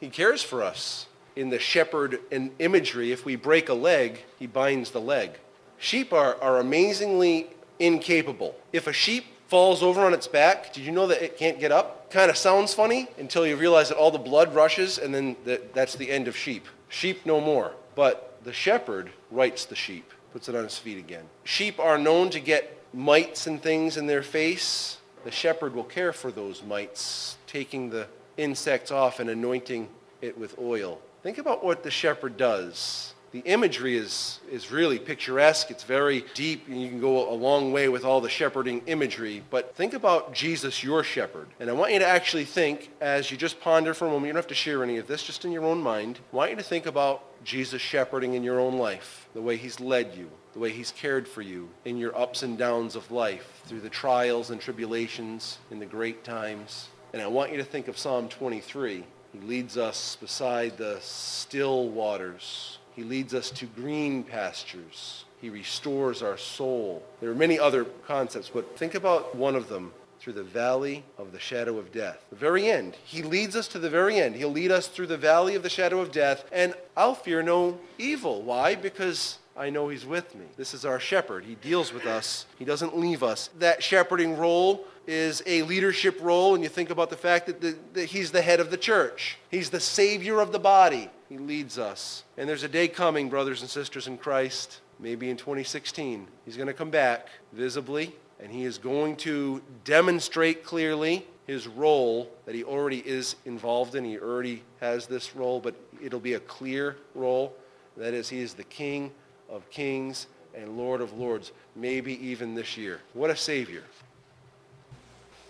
He 0.00 0.08
cares 0.08 0.42
for 0.42 0.62
us. 0.62 1.06
In 1.36 1.50
the 1.50 1.58
shepherd 1.58 2.20
and 2.32 2.50
imagery, 2.58 3.12
if 3.12 3.26
we 3.26 3.36
break 3.36 3.68
a 3.68 3.74
leg, 3.74 4.24
he 4.38 4.46
binds 4.46 4.90
the 4.90 5.00
leg. 5.00 5.32
Sheep 5.78 6.12
are, 6.12 6.40
are 6.40 6.58
amazingly 6.58 7.48
incapable. 7.78 8.54
If 8.72 8.86
a 8.86 8.92
sheep 8.92 9.26
falls 9.48 9.82
over 9.82 10.00
on 10.00 10.14
its 10.14 10.26
back, 10.26 10.72
did 10.72 10.84
you 10.84 10.92
know 10.92 11.06
that 11.06 11.22
it 11.22 11.36
can't 11.36 11.60
get 11.60 11.72
up? 11.72 12.10
Kind 12.10 12.30
of 12.30 12.36
sounds 12.36 12.72
funny 12.72 13.08
until 13.18 13.46
you 13.46 13.56
realize 13.56 13.90
that 13.90 13.98
all 13.98 14.10
the 14.10 14.18
blood 14.18 14.54
rushes 14.54 14.98
and 14.98 15.14
then 15.14 15.36
that, 15.44 15.74
that's 15.74 15.94
the 15.94 16.10
end 16.10 16.26
of 16.26 16.36
sheep. 16.36 16.66
Sheep 16.88 17.26
no 17.26 17.40
more. 17.40 17.72
But 17.96 18.38
the 18.44 18.52
shepherd 18.52 19.10
rights 19.32 19.64
the 19.64 19.74
sheep, 19.74 20.12
puts 20.32 20.48
it 20.48 20.54
on 20.54 20.64
its 20.64 20.78
feet 20.78 20.98
again. 20.98 21.24
Sheep 21.42 21.80
are 21.80 21.98
known 21.98 22.30
to 22.30 22.38
get 22.38 22.80
mites 22.94 23.48
and 23.48 23.60
things 23.60 23.96
in 23.96 24.06
their 24.06 24.22
face. 24.22 24.98
The 25.24 25.32
shepherd 25.32 25.74
will 25.74 25.82
care 25.82 26.12
for 26.12 26.30
those 26.30 26.62
mites, 26.62 27.36
taking 27.48 27.90
the 27.90 28.06
insects 28.36 28.92
off 28.92 29.18
and 29.18 29.28
anointing 29.28 29.88
it 30.20 30.38
with 30.38 30.56
oil. 30.58 31.00
Think 31.22 31.38
about 31.38 31.64
what 31.64 31.82
the 31.82 31.90
shepherd 31.90 32.36
does. 32.36 33.14
The 33.36 33.50
imagery 33.50 33.98
is, 33.98 34.40
is 34.50 34.72
really 34.72 34.98
picturesque. 34.98 35.70
It's 35.70 35.84
very 35.84 36.24
deep, 36.32 36.68
and 36.68 36.80
you 36.80 36.88
can 36.88 37.02
go 37.02 37.30
a 37.30 37.36
long 37.36 37.70
way 37.70 37.90
with 37.90 38.02
all 38.02 38.22
the 38.22 38.30
shepherding 38.30 38.80
imagery. 38.86 39.42
But 39.50 39.76
think 39.76 39.92
about 39.92 40.32
Jesus, 40.32 40.82
your 40.82 41.04
shepherd. 41.04 41.46
And 41.60 41.68
I 41.68 41.74
want 41.74 41.92
you 41.92 41.98
to 41.98 42.06
actually 42.06 42.46
think, 42.46 42.88
as 42.98 43.30
you 43.30 43.36
just 43.36 43.60
ponder 43.60 43.92
for 43.92 44.06
a 44.06 44.08
moment, 44.08 44.28
you 44.28 44.32
don't 44.32 44.38
have 44.38 44.46
to 44.46 44.54
share 44.54 44.82
any 44.82 44.96
of 44.96 45.06
this, 45.06 45.22
just 45.22 45.44
in 45.44 45.52
your 45.52 45.64
own 45.64 45.82
mind. 45.82 46.18
I 46.32 46.36
want 46.36 46.50
you 46.50 46.56
to 46.56 46.62
think 46.62 46.86
about 46.86 47.24
Jesus 47.44 47.82
shepherding 47.82 48.32
in 48.32 48.42
your 48.42 48.58
own 48.58 48.78
life, 48.78 49.28
the 49.34 49.42
way 49.42 49.58
he's 49.58 49.80
led 49.80 50.14
you, 50.16 50.30
the 50.54 50.58
way 50.58 50.70
he's 50.70 50.92
cared 50.92 51.28
for 51.28 51.42
you 51.42 51.68
in 51.84 51.98
your 51.98 52.18
ups 52.18 52.42
and 52.42 52.56
downs 52.56 52.96
of 52.96 53.10
life, 53.10 53.60
through 53.66 53.82
the 53.82 53.90
trials 53.90 54.48
and 54.48 54.62
tribulations, 54.62 55.58
in 55.70 55.78
the 55.78 55.84
great 55.84 56.24
times. 56.24 56.88
And 57.12 57.20
I 57.20 57.26
want 57.26 57.50
you 57.50 57.58
to 57.58 57.64
think 57.64 57.86
of 57.86 57.98
Psalm 57.98 58.30
23. 58.30 59.04
He 59.34 59.38
leads 59.40 59.76
us 59.76 60.16
beside 60.18 60.78
the 60.78 60.96
still 61.02 61.90
waters. 61.90 62.78
He 62.96 63.04
leads 63.04 63.34
us 63.34 63.50
to 63.50 63.66
green 63.66 64.24
pastures. 64.24 65.26
He 65.42 65.50
restores 65.50 66.22
our 66.22 66.38
soul. 66.38 67.02
There 67.20 67.30
are 67.30 67.34
many 67.34 67.58
other 67.58 67.84
concepts, 67.84 68.50
but 68.52 68.78
think 68.78 68.94
about 68.94 69.36
one 69.36 69.54
of 69.54 69.68
them 69.68 69.92
through 70.26 70.32
the 70.32 70.42
valley 70.42 71.04
of 71.18 71.30
the 71.30 71.38
shadow 71.38 71.78
of 71.78 71.92
death. 71.92 72.18
The 72.30 72.36
very 72.36 72.68
end. 72.68 72.96
He 73.04 73.22
leads 73.22 73.54
us 73.54 73.68
to 73.68 73.78
the 73.78 73.88
very 73.88 74.18
end. 74.18 74.34
He'll 74.34 74.50
lead 74.50 74.72
us 74.72 74.88
through 74.88 75.06
the 75.06 75.16
valley 75.16 75.54
of 75.54 75.62
the 75.62 75.70
shadow 75.70 76.00
of 76.00 76.10
death, 76.10 76.44
and 76.50 76.74
I'll 76.96 77.14
fear 77.14 77.44
no 77.44 77.78
evil. 77.96 78.42
Why? 78.42 78.74
Because 78.74 79.38
I 79.56 79.70
know 79.70 79.88
he's 79.88 80.04
with 80.04 80.34
me. 80.34 80.46
This 80.56 80.74
is 80.74 80.84
our 80.84 80.98
shepherd. 80.98 81.44
He 81.44 81.54
deals 81.54 81.92
with 81.92 82.06
us. 82.06 82.46
He 82.58 82.64
doesn't 82.64 82.98
leave 82.98 83.22
us. 83.22 83.50
That 83.60 83.84
shepherding 83.84 84.36
role 84.36 84.84
is 85.06 85.44
a 85.46 85.62
leadership 85.62 86.18
role, 86.20 86.56
and 86.56 86.64
you 86.64 86.70
think 86.70 86.90
about 86.90 87.08
the 87.08 87.16
fact 87.16 87.46
that, 87.46 87.60
the, 87.60 87.76
that 87.92 88.06
he's 88.06 88.32
the 88.32 88.42
head 88.42 88.58
of 88.58 88.72
the 88.72 88.76
church. 88.76 89.38
He's 89.48 89.70
the 89.70 89.78
savior 89.78 90.40
of 90.40 90.50
the 90.50 90.58
body. 90.58 91.08
He 91.28 91.38
leads 91.38 91.78
us. 91.78 92.24
And 92.36 92.48
there's 92.48 92.64
a 92.64 92.68
day 92.68 92.88
coming, 92.88 93.28
brothers 93.28 93.60
and 93.60 93.70
sisters 93.70 94.08
in 94.08 94.18
Christ, 94.18 94.80
maybe 94.98 95.30
in 95.30 95.36
2016. 95.36 96.26
He's 96.44 96.56
going 96.56 96.66
to 96.66 96.74
come 96.74 96.90
back 96.90 97.28
visibly, 97.52 98.12
and 98.40 98.52
he 98.52 98.64
is 98.64 98.78
going 98.78 99.16
to 99.16 99.62
demonstrate 99.84 100.64
clearly 100.64 101.26
his 101.46 101.66
role 101.66 102.30
that 102.44 102.54
he 102.54 102.64
already 102.64 102.98
is 103.06 103.36
involved 103.44 103.94
in. 103.94 104.04
He 104.04 104.18
already 104.18 104.62
has 104.80 105.06
this 105.06 105.36
role, 105.36 105.60
but 105.60 105.74
it'll 106.02 106.20
be 106.20 106.34
a 106.34 106.40
clear 106.40 106.96
role. 107.14 107.54
That 107.96 108.14
is, 108.14 108.28
he 108.28 108.40
is 108.40 108.54
the 108.54 108.64
King 108.64 109.10
of 109.48 109.68
kings 109.70 110.26
and 110.54 110.76
Lord 110.76 111.00
of 111.00 111.12
lords, 111.16 111.52
maybe 111.74 112.14
even 112.26 112.54
this 112.54 112.76
year. 112.76 113.00
What 113.14 113.30
a 113.30 113.36
Savior. 113.36 113.84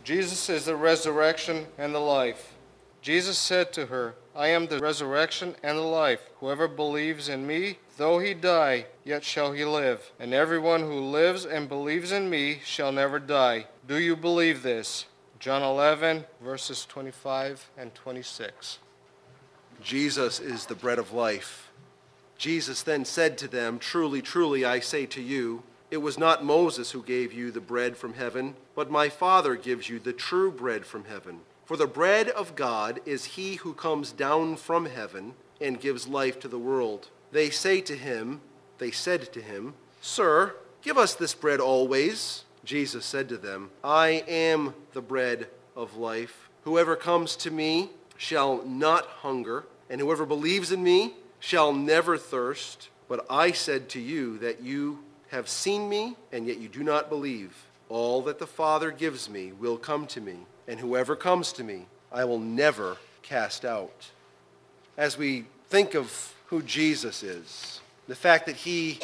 Jesus 0.04 0.48
is 0.48 0.66
the 0.66 0.76
resurrection 0.76 1.66
and 1.78 1.94
the 1.94 2.00
life. 2.00 2.52
Jesus 3.00 3.38
said 3.38 3.72
to 3.72 3.86
her, 3.86 4.14
I 4.34 4.48
am 4.48 4.66
the 4.66 4.78
resurrection 4.78 5.54
and 5.62 5.78
the 5.78 5.82
life. 5.82 6.20
Whoever 6.40 6.68
believes 6.68 7.28
in 7.28 7.46
me, 7.46 7.78
though 7.96 8.18
he 8.18 8.34
die, 8.34 8.86
yet 9.04 9.24
shall 9.24 9.52
he 9.52 9.64
live. 9.64 10.12
And 10.18 10.32
everyone 10.32 10.82
who 10.82 11.00
lives 11.00 11.44
and 11.44 11.68
believes 11.68 12.12
in 12.12 12.30
me 12.30 12.60
shall 12.64 12.92
never 12.92 13.18
die. 13.18 13.66
Do 13.86 13.98
you 13.98 14.16
believe 14.16 14.62
this? 14.62 15.06
John 15.38 15.62
11, 15.62 16.24
verses 16.40 16.86
25 16.86 17.70
and 17.76 17.94
26. 17.94 18.78
Jesus 19.82 20.40
is 20.40 20.66
the 20.66 20.74
bread 20.74 20.98
of 20.98 21.12
life. 21.12 21.70
Jesus 22.38 22.82
then 22.82 23.04
said 23.04 23.38
to 23.38 23.48
them, 23.48 23.78
Truly, 23.78 24.22
truly, 24.22 24.64
I 24.64 24.80
say 24.80 25.06
to 25.06 25.22
you, 25.22 25.62
it 25.90 25.98
was 25.98 26.18
not 26.18 26.44
Moses 26.44 26.90
who 26.90 27.02
gave 27.02 27.32
you 27.32 27.50
the 27.50 27.60
bread 27.60 27.96
from 27.96 28.14
heaven, 28.14 28.56
but 28.74 28.90
my 28.90 29.08
Father 29.08 29.54
gives 29.54 29.88
you 29.88 29.98
the 29.98 30.12
true 30.12 30.50
bread 30.50 30.84
from 30.84 31.04
heaven. 31.04 31.40
For 31.64 31.76
the 31.76 31.86
bread 31.86 32.28
of 32.28 32.56
God 32.56 33.00
is 33.04 33.24
he 33.24 33.56
who 33.56 33.72
comes 33.72 34.12
down 34.12 34.56
from 34.56 34.86
heaven 34.86 35.34
and 35.60 35.80
gives 35.80 36.08
life 36.08 36.38
to 36.40 36.48
the 36.48 36.58
world. 36.58 37.08
They 37.36 37.50
say 37.50 37.82
to 37.82 37.94
him, 37.94 38.40
they 38.78 38.90
said 38.90 39.30
to 39.34 39.42
him, 39.42 39.74
Sir, 40.00 40.54
give 40.80 40.96
us 40.96 41.14
this 41.14 41.34
bread 41.34 41.60
always. 41.60 42.44
Jesus 42.64 43.04
said 43.04 43.28
to 43.28 43.36
them, 43.36 43.68
I 43.84 44.24
am 44.26 44.72
the 44.94 45.02
bread 45.02 45.46
of 45.76 45.98
life. 45.98 46.48
Whoever 46.64 46.96
comes 46.96 47.36
to 47.36 47.50
me 47.50 47.90
shall 48.16 48.64
not 48.64 49.04
hunger, 49.04 49.66
and 49.90 50.00
whoever 50.00 50.24
believes 50.24 50.72
in 50.72 50.82
me 50.82 51.12
shall 51.38 51.74
never 51.74 52.16
thirst. 52.16 52.88
But 53.06 53.26
I 53.28 53.52
said 53.52 53.90
to 53.90 54.00
you 54.00 54.38
that 54.38 54.62
you 54.62 55.00
have 55.28 55.46
seen 55.46 55.90
me, 55.90 56.16
and 56.32 56.46
yet 56.46 56.56
you 56.56 56.68
do 56.68 56.82
not 56.82 57.10
believe. 57.10 57.66
All 57.90 58.22
that 58.22 58.38
the 58.38 58.46
Father 58.46 58.90
gives 58.90 59.28
me 59.28 59.52
will 59.52 59.76
come 59.76 60.06
to 60.06 60.22
me, 60.22 60.46
and 60.66 60.80
whoever 60.80 61.14
comes 61.14 61.52
to 61.52 61.64
me, 61.64 61.84
I 62.10 62.24
will 62.24 62.40
never 62.40 62.96
cast 63.20 63.66
out. 63.66 64.08
As 64.96 65.18
we 65.18 65.44
think 65.68 65.94
of 65.94 66.32
who 66.46 66.62
Jesus 66.62 67.22
is, 67.22 67.80
the 68.08 68.14
fact 68.14 68.46
that 68.46 68.56
he, 68.56 69.00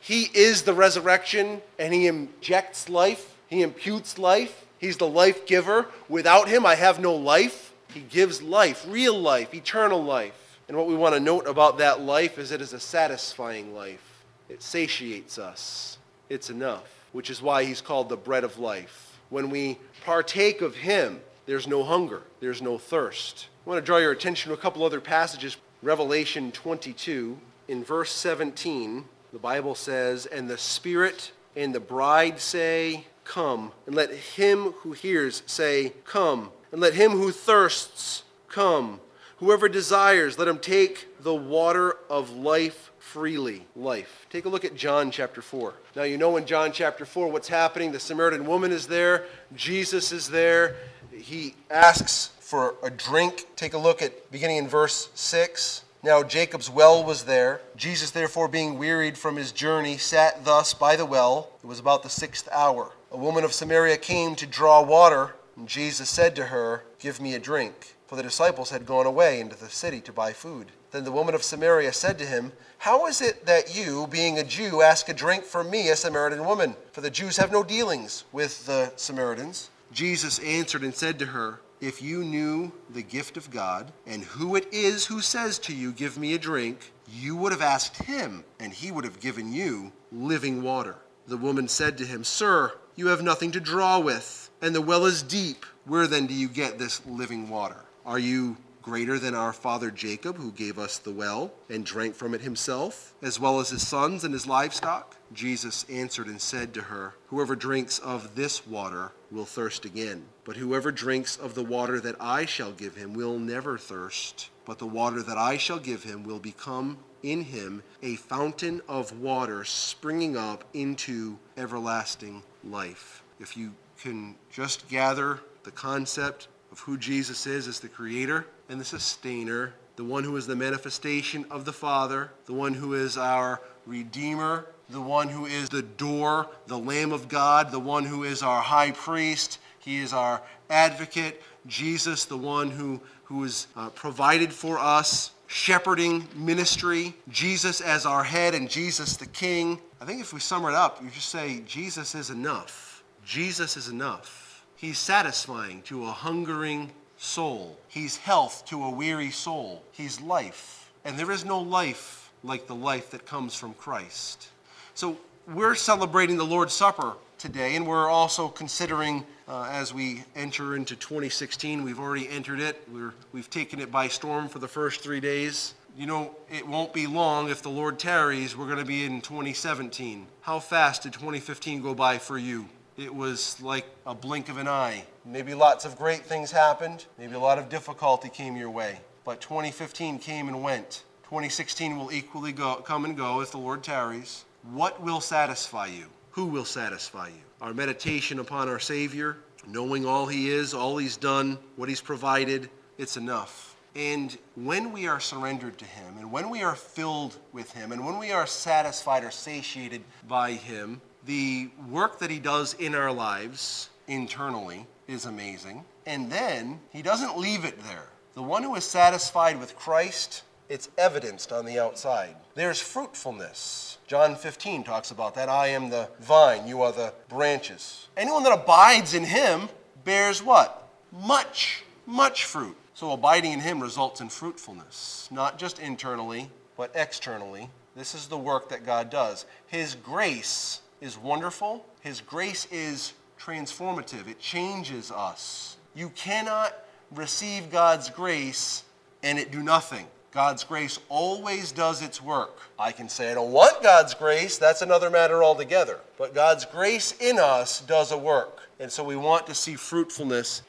he 0.00 0.24
is 0.34 0.62
the 0.62 0.74
resurrection 0.74 1.60
and 1.78 1.92
he 1.92 2.06
injects 2.06 2.88
life, 2.88 3.36
he 3.48 3.62
imputes 3.62 4.18
life, 4.18 4.66
he's 4.78 4.96
the 4.96 5.08
life 5.08 5.46
giver. 5.46 5.86
Without 6.08 6.48
him, 6.48 6.66
I 6.66 6.74
have 6.74 6.98
no 6.98 7.14
life. 7.14 7.72
He 7.92 8.00
gives 8.00 8.42
life, 8.42 8.84
real 8.88 9.18
life, 9.18 9.54
eternal 9.54 10.02
life. 10.02 10.58
And 10.68 10.76
what 10.76 10.88
we 10.88 10.96
want 10.96 11.14
to 11.14 11.20
note 11.20 11.46
about 11.46 11.78
that 11.78 12.00
life 12.00 12.38
is 12.38 12.50
it 12.50 12.60
is 12.60 12.72
a 12.72 12.80
satisfying 12.80 13.74
life. 13.74 14.24
It 14.48 14.62
satiates 14.62 15.38
us. 15.38 15.98
It's 16.28 16.50
enough, 16.50 17.06
which 17.12 17.30
is 17.30 17.40
why 17.40 17.64
he's 17.64 17.80
called 17.80 18.08
the 18.08 18.16
bread 18.16 18.44
of 18.44 18.58
life. 18.58 19.18
When 19.30 19.50
we 19.50 19.78
partake 20.04 20.60
of 20.60 20.74
him, 20.74 21.20
there's 21.46 21.66
no 21.66 21.84
hunger, 21.84 22.22
there's 22.40 22.60
no 22.60 22.78
thirst. 22.78 23.46
I 23.64 23.70
want 23.70 23.82
to 23.82 23.86
draw 23.86 23.98
your 23.98 24.12
attention 24.12 24.50
to 24.50 24.54
a 24.54 24.60
couple 24.60 24.84
other 24.84 25.00
passages. 25.00 25.56
Revelation 25.86 26.50
22, 26.50 27.38
in 27.68 27.84
verse 27.84 28.10
17, 28.10 29.04
the 29.32 29.38
Bible 29.38 29.76
says, 29.76 30.26
And 30.26 30.50
the 30.50 30.58
Spirit 30.58 31.30
and 31.54 31.72
the 31.72 31.78
bride 31.78 32.40
say, 32.40 33.04
Come. 33.22 33.70
And 33.86 33.94
let 33.94 34.10
him 34.12 34.72
who 34.80 34.90
hears 34.94 35.44
say, 35.46 35.92
Come. 36.04 36.50
And 36.72 36.80
let 36.80 36.94
him 36.94 37.12
who 37.12 37.30
thirsts 37.30 38.24
come. 38.48 38.98
Whoever 39.36 39.68
desires, 39.68 40.40
let 40.40 40.48
him 40.48 40.58
take 40.58 41.22
the 41.22 41.32
water 41.32 41.98
of 42.10 42.32
life 42.32 42.90
freely. 42.98 43.64
Life. 43.76 44.26
Take 44.28 44.44
a 44.44 44.48
look 44.48 44.64
at 44.64 44.74
John 44.74 45.12
chapter 45.12 45.40
4. 45.40 45.72
Now, 45.94 46.02
you 46.02 46.18
know 46.18 46.36
in 46.36 46.46
John 46.46 46.72
chapter 46.72 47.04
4 47.04 47.30
what's 47.30 47.46
happening. 47.46 47.92
The 47.92 48.00
Samaritan 48.00 48.44
woman 48.44 48.72
is 48.72 48.88
there, 48.88 49.26
Jesus 49.54 50.10
is 50.10 50.30
there. 50.30 50.74
He 51.12 51.54
asks 51.70 52.32
for 52.46 52.76
a 52.80 52.90
drink. 52.90 53.44
Take 53.56 53.74
a 53.74 53.78
look 53.78 54.00
at 54.00 54.30
beginning 54.30 54.58
in 54.58 54.68
verse 54.68 55.08
6. 55.16 55.82
Now 56.04 56.22
Jacob's 56.22 56.70
well 56.70 57.02
was 57.02 57.24
there. 57.24 57.60
Jesus, 57.76 58.12
therefore, 58.12 58.46
being 58.46 58.78
wearied 58.78 59.18
from 59.18 59.34
his 59.34 59.50
journey, 59.50 59.98
sat 59.98 60.44
thus 60.44 60.72
by 60.72 60.94
the 60.94 61.04
well. 61.04 61.50
It 61.64 61.66
was 61.66 61.80
about 61.80 62.04
the 62.04 62.08
sixth 62.08 62.48
hour. 62.52 62.92
A 63.10 63.16
woman 63.16 63.42
of 63.42 63.52
Samaria 63.52 63.96
came 63.96 64.36
to 64.36 64.46
draw 64.46 64.80
water, 64.80 65.34
and 65.56 65.68
Jesus 65.68 66.08
said 66.08 66.36
to 66.36 66.44
her, 66.44 66.84
Give 67.00 67.20
me 67.20 67.34
a 67.34 67.40
drink. 67.40 67.96
for 68.06 68.14
the 68.14 68.22
disciples 68.22 68.70
had 68.70 68.86
gone 68.86 69.06
away 69.06 69.40
into 69.40 69.56
the 69.56 69.68
city 69.68 70.00
to 70.02 70.12
buy 70.12 70.32
food. 70.32 70.68
Then 70.92 71.02
the 71.02 71.10
woman 71.10 71.34
of 71.34 71.42
Samaria 71.42 71.92
said 71.92 72.16
to 72.20 72.26
him, 72.26 72.52
How 72.78 73.06
is 73.08 73.20
it 73.20 73.46
that 73.46 73.76
you, 73.76 74.06
being 74.06 74.38
a 74.38 74.44
Jew, 74.44 74.82
ask 74.82 75.08
a 75.08 75.14
drink 75.14 75.42
from 75.42 75.68
me, 75.68 75.88
a 75.88 75.96
Samaritan 75.96 76.44
woman? 76.44 76.76
For 76.92 77.00
the 77.00 77.10
Jews 77.10 77.38
have 77.38 77.50
no 77.50 77.64
dealings 77.64 78.22
with 78.30 78.66
the 78.66 78.92
Samaritans. 78.94 79.70
Jesus 79.90 80.38
answered 80.38 80.84
and 80.84 80.94
said 80.94 81.18
to 81.18 81.26
her, 81.26 81.58
If 81.80 82.00
you 82.00 82.24
knew 82.24 82.72
the 82.88 83.02
gift 83.02 83.36
of 83.36 83.50
God, 83.50 83.92
and 84.06 84.24
who 84.24 84.56
it 84.56 84.72
is 84.72 85.06
who 85.06 85.20
says 85.20 85.58
to 85.60 85.74
you, 85.74 85.92
Give 85.92 86.16
me 86.16 86.32
a 86.32 86.38
drink, 86.38 86.92
you 87.06 87.36
would 87.36 87.52
have 87.52 87.60
asked 87.60 88.02
him, 88.04 88.44
and 88.58 88.72
he 88.72 88.90
would 88.90 89.04
have 89.04 89.20
given 89.20 89.52
you 89.52 89.92
living 90.10 90.62
water. 90.62 90.96
The 91.26 91.36
woman 91.36 91.68
said 91.68 91.98
to 91.98 92.06
him, 92.06 92.24
Sir, 92.24 92.72
you 92.94 93.08
have 93.08 93.22
nothing 93.22 93.52
to 93.52 93.60
draw 93.60 93.98
with, 93.98 94.50
and 94.62 94.74
the 94.74 94.80
well 94.80 95.04
is 95.04 95.22
deep. 95.22 95.66
Where 95.84 96.06
then 96.06 96.26
do 96.26 96.34
you 96.34 96.48
get 96.48 96.78
this 96.78 97.04
living 97.06 97.48
water? 97.50 97.84
Are 98.06 98.18
you 98.18 98.56
greater 98.86 99.18
than 99.18 99.34
our 99.34 99.52
father 99.52 99.90
Jacob, 99.90 100.36
who 100.36 100.52
gave 100.52 100.78
us 100.78 100.98
the 100.98 101.10
well 101.10 101.52
and 101.68 101.84
drank 101.84 102.14
from 102.14 102.34
it 102.34 102.40
himself, 102.40 103.14
as 103.20 103.40
well 103.40 103.58
as 103.58 103.70
his 103.70 103.84
sons 103.84 104.22
and 104.22 104.32
his 104.32 104.46
livestock? 104.46 105.16
Jesus 105.32 105.84
answered 105.90 106.28
and 106.28 106.40
said 106.40 106.72
to 106.72 106.82
her, 106.82 107.14
Whoever 107.26 107.56
drinks 107.56 107.98
of 107.98 108.36
this 108.36 108.64
water 108.64 109.10
will 109.32 109.44
thirst 109.44 109.84
again. 109.84 110.26
But 110.44 110.56
whoever 110.56 110.92
drinks 110.92 111.36
of 111.36 111.56
the 111.56 111.64
water 111.64 111.98
that 111.98 112.14
I 112.20 112.44
shall 112.44 112.70
give 112.70 112.94
him 112.94 113.12
will 113.12 113.40
never 113.40 113.76
thirst. 113.76 114.50
But 114.64 114.78
the 114.78 114.86
water 114.86 115.20
that 115.20 115.36
I 115.36 115.56
shall 115.56 115.80
give 115.80 116.04
him 116.04 116.22
will 116.22 116.38
become 116.38 116.98
in 117.24 117.42
him 117.42 117.82
a 118.04 118.14
fountain 118.14 118.82
of 118.88 119.18
water 119.18 119.64
springing 119.64 120.36
up 120.36 120.62
into 120.74 121.38
everlasting 121.56 122.44
life. 122.62 123.24
If 123.40 123.56
you 123.56 123.72
can 124.00 124.36
just 124.52 124.88
gather 124.88 125.40
the 125.64 125.72
concept 125.72 126.46
of 126.72 126.80
who 126.80 126.96
Jesus 126.96 127.46
is 127.46 127.68
as 127.68 127.80
the 127.80 127.88
creator 127.88 128.46
and 128.68 128.80
the 128.80 128.84
sustainer, 128.84 129.72
the 129.96 130.04
one 130.04 130.24
who 130.24 130.36
is 130.36 130.46
the 130.46 130.56
manifestation 130.56 131.44
of 131.50 131.64
the 131.64 131.72
Father, 131.72 132.30
the 132.46 132.52
one 132.52 132.74
who 132.74 132.94
is 132.94 133.16
our 133.16 133.60
redeemer, 133.86 134.66
the 134.90 135.00
one 135.00 135.28
who 135.28 135.46
is 135.46 135.68
the 135.68 135.82
door, 135.82 136.48
the 136.66 136.78
Lamb 136.78 137.12
of 137.12 137.28
God, 137.28 137.70
the 137.70 137.80
one 137.80 138.04
who 138.04 138.24
is 138.24 138.42
our 138.42 138.60
high 138.60 138.90
priest. 138.92 139.58
He 139.78 140.00
is 140.00 140.12
our 140.12 140.42
advocate. 140.70 141.42
Jesus, 141.66 142.24
the 142.24 142.36
one 142.36 142.70
who, 142.70 143.00
who 143.24 143.42
is 143.44 143.66
uh, 143.76 143.88
provided 143.90 144.52
for 144.52 144.78
us, 144.78 145.32
shepherding 145.46 146.28
ministry. 146.36 147.14
Jesus 147.28 147.80
as 147.80 148.06
our 148.06 148.22
head 148.22 148.54
and 148.54 148.70
Jesus 148.70 149.16
the 149.16 149.26
king. 149.26 149.80
I 150.00 150.04
think 150.04 150.20
if 150.20 150.32
we 150.32 150.40
sum 150.40 150.64
it 150.66 150.74
up, 150.74 151.02
you 151.02 151.10
just 151.10 151.30
say, 151.30 151.62
Jesus 151.66 152.14
is 152.14 152.30
enough. 152.30 153.02
Jesus 153.24 153.76
is 153.76 153.88
enough. 153.88 154.45
He's 154.76 154.98
satisfying 154.98 155.80
to 155.82 156.04
a 156.04 156.12
hungering 156.12 156.90
soul. 157.16 157.78
He's 157.88 158.18
health 158.18 158.64
to 158.66 158.84
a 158.84 158.90
weary 158.90 159.30
soul. 159.30 159.82
He's 159.92 160.20
life. 160.20 160.92
And 161.04 161.18
there 161.18 161.30
is 161.30 161.44
no 161.46 161.60
life 161.60 162.30
like 162.44 162.66
the 162.66 162.74
life 162.74 163.10
that 163.10 163.24
comes 163.24 163.54
from 163.54 163.72
Christ. 163.74 164.48
So 164.94 165.16
we're 165.46 165.74
celebrating 165.74 166.36
the 166.36 166.44
Lord's 166.44 166.74
Supper 166.74 167.14
today, 167.38 167.76
and 167.76 167.86
we're 167.86 168.08
also 168.08 168.48
considering 168.48 169.24
uh, 169.48 169.68
as 169.70 169.94
we 169.94 170.24
enter 170.34 170.76
into 170.76 170.94
2016. 170.96 171.82
We've 171.82 172.00
already 172.00 172.28
entered 172.28 172.60
it, 172.60 172.82
we're, 172.92 173.14
we've 173.32 173.48
taken 173.48 173.80
it 173.80 173.90
by 173.90 174.08
storm 174.08 174.48
for 174.48 174.58
the 174.58 174.68
first 174.68 175.00
three 175.00 175.20
days. 175.20 175.74
You 175.96 176.06
know, 176.06 176.36
it 176.52 176.66
won't 176.66 176.92
be 176.92 177.06
long 177.06 177.48
if 177.48 177.62
the 177.62 177.70
Lord 177.70 177.98
tarries, 177.98 178.54
we're 178.54 178.66
going 178.66 178.78
to 178.78 178.84
be 178.84 179.04
in 179.04 179.22
2017. 179.22 180.26
How 180.42 180.58
fast 180.58 181.04
did 181.04 181.14
2015 181.14 181.80
go 181.80 181.94
by 181.94 182.18
for 182.18 182.36
you? 182.36 182.68
It 182.96 183.14
was 183.14 183.60
like 183.60 183.84
a 184.06 184.14
blink 184.14 184.48
of 184.48 184.56
an 184.56 184.68
eye. 184.68 185.04
Maybe 185.24 185.52
lots 185.52 185.84
of 185.84 185.98
great 185.98 186.24
things 186.24 186.50
happened, 186.50 187.04
maybe 187.18 187.34
a 187.34 187.38
lot 187.38 187.58
of 187.58 187.68
difficulty 187.68 188.30
came 188.30 188.56
your 188.56 188.70
way, 188.70 189.00
but 189.22 189.42
2015 189.42 190.18
came 190.18 190.48
and 190.48 190.62
went. 190.62 191.02
2016 191.24 191.98
will 191.98 192.10
equally 192.10 192.52
go, 192.52 192.76
come 192.76 193.04
and 193.04 193.14
go 193.14 193.40
as 193.40 193.50
the 193.50 193.58
Lord 193.58 193.82
tarries. 193.82 194.46
What 194.72 195.02
will 195.02 195.20
satisfy 195.20 195.86
you? 195.86 196.06
Who 196.30 196.46
will 196.46 196.64
satisfy 196.64 197.28
you? 197.28 197.42
Our 197.60 197.74
meditation 197.74 198.38
upon 198.38 198.68
our 198.68 198.78
Savior, 198.78 199.36
knowing 199.66 200.06
all 200.06 200.26
He 200.26 200.48
is, 200.48 200.72
all 200.72 200.96
He's 200.96 201.18
done, 201.18 201.58
what 201.76 201.90
He's 201.90 202.00
provided, 202.00 202.70
it's 202.96 203.18
enough. 203.18 203.76
And 203.94 204.36
when 204.54 204.92
we 204.92 205.06
are 205.06 205.20
surrendered 205.20 205.76
to 205.78 205.84
Him, 205.84 206.16
and 206.18 206.32
when 206.32 206.48
we 206.48 206.62
are 206.62 206.74
filled 206.74 207.36
with 207.52 207.72
Him, 207.72 207.92
and 207.92 208.06
when 208.06 208.18
we 208.18 208.30
are 208.30 208.46
satisfied 208.46 209.24
or 209.24 209.30
satiated 209.30 210.02
by 210.28 210.52
Him, 210.52 211.00
the 211.26 211.68
work 211.90 212.18
that 212.20 212.30
He 212.30 212.38
does 212.38 212.74
in 212.74 212.94
our 212.94 213.12
lives 213.12 213.90
internally 214.06 214.86
is 215.06 215.26
amazing. 215.26 215.84
And 216.06 216.30
then 216.30 216.80
He 216.90 217.02
doesn't 217.02 217.38
leave 217.38 217.64
it 217.64 217.78
there. 217.84 218.06
The 218.34 218.42
one 218.42 218.62
who 218.62 218.74
is 218.74 218.84
satisfied 218.84 219.58
with 219.58 219.76
Christ, 219.76 220.42
it's 220.68 220.90
evidenced 220.98 221.52
on 221.52 221.64
the 221.64 221.78
outside. 221.78 222.36
There's 222.54 222.80
fruitfulness. 222.80 223.98
John 224.06 224.36
15 224.36 224.84
talks 224.84 225.10
about 225.10 225.34
that. 225.34 225.48
I 225.48 225.68
am 225.68 225.90
the 225.90 226.08
vine, 226.20 226.66
you 226.66 226.82
are 226.82 226.92
the 226.92 227.12
branches. 227.28 228.08
Anyone 228.16 228.42
that 228.44 228.52
abides 228.52 229.14
in 229.14 229.24
him 229.24 229.68
bears 230.04 230.42
what? 230.42 230.88
Much, 231.12 231.82
much 232.06 232.44
fruit. 232.44 232.76
So 232.94 233.12
abiding 233.12 233.52
in 233.52 233.60
him 233.60 233.82
results 233.82 234.20
in 234.20 234.28
fruitfulness, 234.28 235.28
not 235.30 235.58
just 235.58 235.78
internally, 235.78 236.50
but 236.76 236.90
externally. 236.94 237.68
This 237.96 238.14
is 238.14 238.26
the 238.26 238.38
work 238.38 238.68
that 238.68 238.86
God 238.86 239.10
does. 239.10 239.46
His 239.66 239.94
grace 239.94 240.80
is 241.00 241.18
wonderful, 241.18 241.84
His 242.00 242.20
grace 242.20 242.66
is 242.70 243.12
transformative, 243.40 244.28
it 244.28 244.38
changes 244.38 245.10
us. 245.10 245.76
You 245.94 246.10
cannot 246.10 246.74
receive 247.14 247.70
God's 247.70 248.10
grace 248.10 248.84
and 249.22 249.38
it 249.38 249.50
do 249.50 249.62
nothing. 249.62 250.06
God's 250.32 250.64
grace 250.64 250.98
always 251.08 251.72
does 251.72 252.02
its 252.02 252.20
work. 252.20 252.58
I 252.78 252.92
can 252.92 253.08
say 253.08 253.30
I 253.30 253.34
don't 253.34 253.52
want 253.52 253.82
God's 253.82 254.12
grace, 254.12 254.58
that's 254.58 254.82
another 254.82 255.08
matter 255.08 255.42
altogether. 255.42 256.00
But 256.18 256.34
God's 256.34 256.66
grace 256.66 257.12
in 257.20 257.38
us 257.38 257.80
does 257.80 258.12
a 258.12 258.18
work. 258.18 258.60
And 258.78 258.92
so 258.92 259.02
we 259.02 259.16
want 259.16 259.46
to 259.46 259.54
see 259.54 259.74
fruitfulness. 259.74 260.62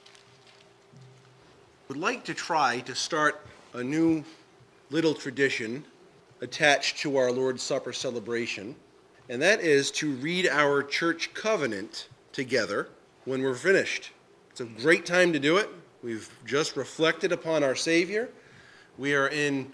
Would 1.89 1.97
like 1.97 2.23
to 2.25 2.33
try 2.33 2.79
to 2.81 2.95
start 2.95 3.45
a 3.73 3.83
new 3.83 4.23
little 4.89 5.13
tradition 5.13 5.83
attached 6.39 6.99
to 6.99 7.17
our 7.17 7.31
Lord's 7.31 7.63
Supper 7.63 7.91
celebration, 7.91 8.75
and 9.29 9.41
that 9.41 9.59
is 9.59 9.91
to 9.91 10.11
read 10.11 10.47
our 10.47 10.83
church 10.83 11.33
covenant 11.33 12.07
together 12.31 12.89
when 13.25 13.41
we're 13.41 13.55
finished. 13.55 14.11
It's 14.51 14.61
a 14.61 14.65
great 14.65 15.05
time 15.05 15.33
to 15.33 15.39
do 15.39 15.57
it. 15.57 15.69
We've 16.01 16.29
just 16.45 16.77
reflected 16.77 17.31
upon 17.31 17.63
our 17.63 17.75
Savior. 17.75 18.29
We 18.97 19.13
are 19.13 19.27
in 19.27 19.71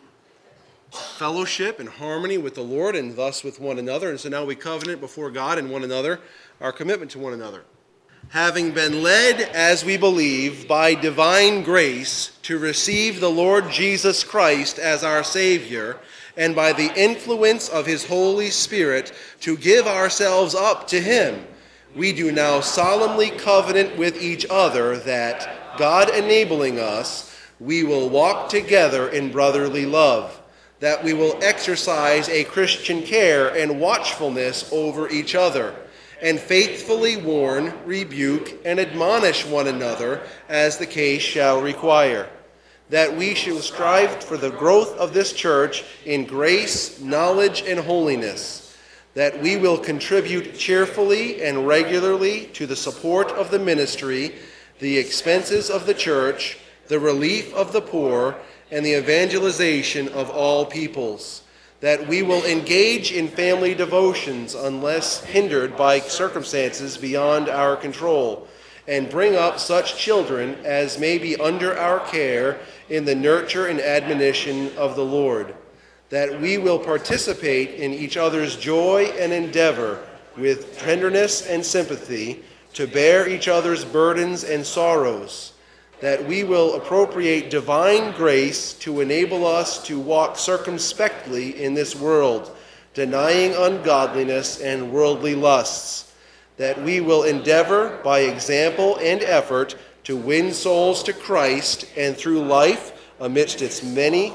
fellowship 0.91 1.79
and 1.79 1.89
harmony 1.89 2.37
with 2.37 2.55
the 2.55 2.63
Lord 2.63 2.95
and 2.95 3.15
thus 3.15 3.43
with 3.43 3.59
one 3.59 3.79
another. 3.79 4.09
And 4.09 4.19
so 4.19 4.29
now 4.29 4.45
we 4.45 4.55
covenant 4.55 4.99
before 4.99 5.31
God 5.31 5.57
and 5.57 5.69
one 5.69 5.83
another 5.83 6.19
our 6.61 6.71
commitment 6.71 7.11
to 7.11 7.19
one 7.19 7.33
another. 7.33 7.63
Having 8.29 8.71
been 8.71 9.03
led, 9.03 9.41
as 9.41 9.83
we 9.83 9.97
believe, 9.97 10.67
by 10.67 10.95
divine 10.95 11.61
grace 11.61 12.37
to 12.43 12.57
receive 12.57 13.19
the 13.19 13.29
Lord 13.29 13.69
Jesus 13.69 14.23
Christ 14.23 14.79
as 14.79 15.03
our 15.03 15.23
Savior, 15.23 15.99
and 16.37 16.55
by 16.55 16.73
the 16.73 16.91
influence 16.95 17.69
of 17.69 17.85
His 17.85 18.05
Holy 18.05 18.49
Spirit 18.49 19.13
to 19.41 19.57
give 19.57 19.87
ourselves 19.87 20.55
up 20.55 20.87
to 20.87 20.99
Him, 20.99 21.45
we 21.95 22.11
do 22.11 22.31
now 22.31 22.59
solemnly 22.59 23.29
covenant 23.29 23.97
with 23.97 24.21
each 24.21 24.45
other 24.49 24.97
that, 24.97 25.77
God 25.77 26.09
enabling 26.09 26.79
us, 26.79 27.35
we 27.59 27.83
will 27.83 28.09
walk 28.09 28.49
together 28.49 29.09
in 29.09 29.31
brotherly 29.31 29.85
love, 29.85 30.41
that 30.79 31.03
we 31.03 31.13
will 31.13 31.37
exercise 31.41 32.27
a 32.29 32.43
Christian 32.45 33.03
care 33.03 33.55
and 33.55 33.79
watchfulness 33.79 34.71
over 34.73 35.07
each 35.09 35.35
other, 35.35 35.75
and 36.21 36.39
faithfully 36.39 37.15
warn, 37.17 37.73
rebuke, 37.85 38.59
and 38.65 38.79
admonish 38.79 39.45
one 39.45 39.67
another 39.67 40.21
as 40.49 40.77
the 40.77 40.85
case 40.85 41.21
shall 41.21 41.61
require, 41.61 42.27
that 42.93 43.17
we 43.17 43.33
shall 43.33 43.57
strive 43.57 44.23
for 44.23 44.37
the 44.37 44.51
growth 44.51 44.95
of 44.99 45.15
this 45.15 45.33
church 45.33 45.83
in 46.05 46.25
grace, 46.25 47.01
knowledge, 47.01 47.63
and 47.65 47.79
holiness, 47.79 48.77
that 49.15 49.41
we 49.41 49.57
will 49.57 49.79
contribute 49.79 50.55
cheerfully 50.55 51.41
and 51.41 51.67
regularly 51.67 52.45
to 52.53 52.67
the 52.67 52.75
support 52.75 53.31
of 53.31 53.49
the 53.49 53.57
ministry, 53.57 54.35
the 54.77 54.95
expenses 54.95 55.71
of 55.71 55.87
the 55.87 55.93
church, 55.95 56.59
the 56.87 56.99
relief 56.99 57.51
of 57.55 57.73
the 57.73 57.81
poor, 57.81 58.35
and 58.69 58.85
the 58.85 58.95
evangelization 58.95 60.07
of 60.09 60.29
all 60.29 60.63
peoples. 60.63 61.41
That 61.79 62.07
we 62.07 62.21
will 62.21 62.45
engage 62.45 63.11
in 63.11 63.27
family 63.27 63.73
devotions 63.73 64.53
unless 64.53 65.23
hindered 65.23 65.75
by 65.75 65.99
circumstances 65.99 66.95
beyond 66.99 67.49
our 67.49 67.75
control, 67.75 68.47
and 68.87 69.09
bring 69.09 69.35
up 69.35 69.59
such 69.59 69.97
children 69.97 70.55
as 70.63 70.99
may 70.99 71.17
be 71.17 71.35
under 71.37 71.77
our 71.77 71.99
care 72.07 72.59
in 72.89 73.05
the 73.05 73.15
nurture 73.15 73.67
and 73.67 73.79
admonition 73.79 74.75
of 74.77 74.95
the 74.95 75.05
Lord. 75.05 75.55
That 76.09 76.39
we 76.39 76.57
will 76.57 76.79
participate 76.79 77.71
in 77.75 77.93
each 77.93 78.17
other's 78.17 78.55
joy 78.55 79.05
and 79.19 79.31
endeavor 79.31 80.03
with 80.37 80.77
tenderness 80.79 81.47
and 81.47 81.65
sympathy 81.65 82.43
to 82.73 82.87
bear 82.87 83.27
each 83.27 83.47
other's 83.47 83.85
burdens 83.85 84.43
and 84.43 84.65
sorrows 84.65 85.53
that 86.03 86.25
we 86.25 86.43
will 86.43 86.75
appropriate 86.75 87.49
divine 87.49 88.11
grace 88.11 88.73
to 88.73 88.99
enable 88.99 89.47
us 89.47 89.81
to 89.85 89.97
walk 89.97 90.37
circumspectly 90.37 91.63
in 91.63 91.73
this 91.73 91.95
world, 91.95 92.53
denying 92.93 93.55
ungodliness 93.55 94.59
and 94.59 94.91
worldly 94.91 95.33
lusts, 95.33 96.12
that 96.57 96.81
we 96.81 97.01
will 97.01 97.23
endeavor 97.23 97.99
by 98.03 98.19
example 98.19 98.97
and 98.97 99.21
effort 99.23 99.75
to 100.03 100.17
win 100.17 100.53
souls 100.53 101.01
to 101.03 101.13
Christ, 101.13 101.85
and 101.95 102.15
through 102.15 102.43
life, 102.43 102.91
amidst 103.19 103.61
its 103.61 103.83
many 103.83 104.33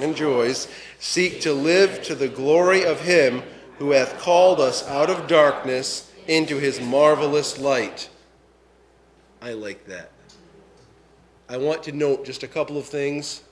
and 0.00 0.16
joys, 0.16 0.68
seek 0.98 1.40
to 1.42 1.52
live 1.52 2.02
to 2.02 2.14
the 2.14 2.28
glory 2.28 2.84
of 2.84 3.00
Him 3.00 3.42
who 3.78 3.90
hath 3.90 4.18
called 4.18 4.60
us 4.60 4.86
out 4.88 5.10
of 5.10 5.26
darkness 5.28 6.10
into 6.26 6.56
His 6.58 6.80
marvelous 6.80 7.58
light. 7.58 8.08
I 9.40 9.52
like 9.52 9.86
that. 9.86 10.10
I 11.48 11.56
want 11.56 11.82
to 11.84 11.92
note 11.92 12.24
just 12.24 12.42
a 12.42 12.48
couple 12.48 12.76
of 12.76 12.84
things 12.84 13.42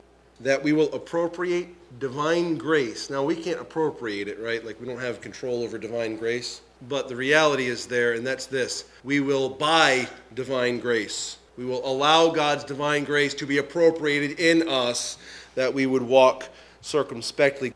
that 0.40 0.62
we 0.62 0.72
will 0.72 0.92
appropriate 0.92 1.68
divine 1.98 2.58
grace. 2.58 3.08
Now, 3.08 3.22
we 3.22 3.36
can't 3.36 3.60
appropriate 3.60 4.28
it, 4.28 4.38
right? 4.38 4.64
Like, 4.64 4.80
we 4.80 4.86
don't 4.86 5.00
have 5.00 5.20
control 5.20 5.62
over 5.62 5.78
divine 5.78 6.16
grace. 6.16 6.60
But 6.88 7.08
the 7.08 7.16
reality 7.16 7.66
is 7.66 7.86
there, 7.86 8.12
and 8.12 8.26
that's 8.26 8.46
this 8.46 8.84
we 9.02 9.20
will 9.20 9.48
buy 9.48 10.08
divine 10.34 10.78
grace. 10.78 11.38
We 11.56 11.64
will 11.64 11.86
allow 11.86 12.28
God's 12.28 12.64
divine 12.64 13.04
grace 13.04 13.32
to 13.34 13.46
be 13.46 13.58
appropriated 13.58 14.38
in 14.38 14.68
us 14.68 15.16
that 15.54 15.72
we 15.72 15.86
would 15.86 16.02
walk 16.02 16.48
circumspectly. 16.82 17.72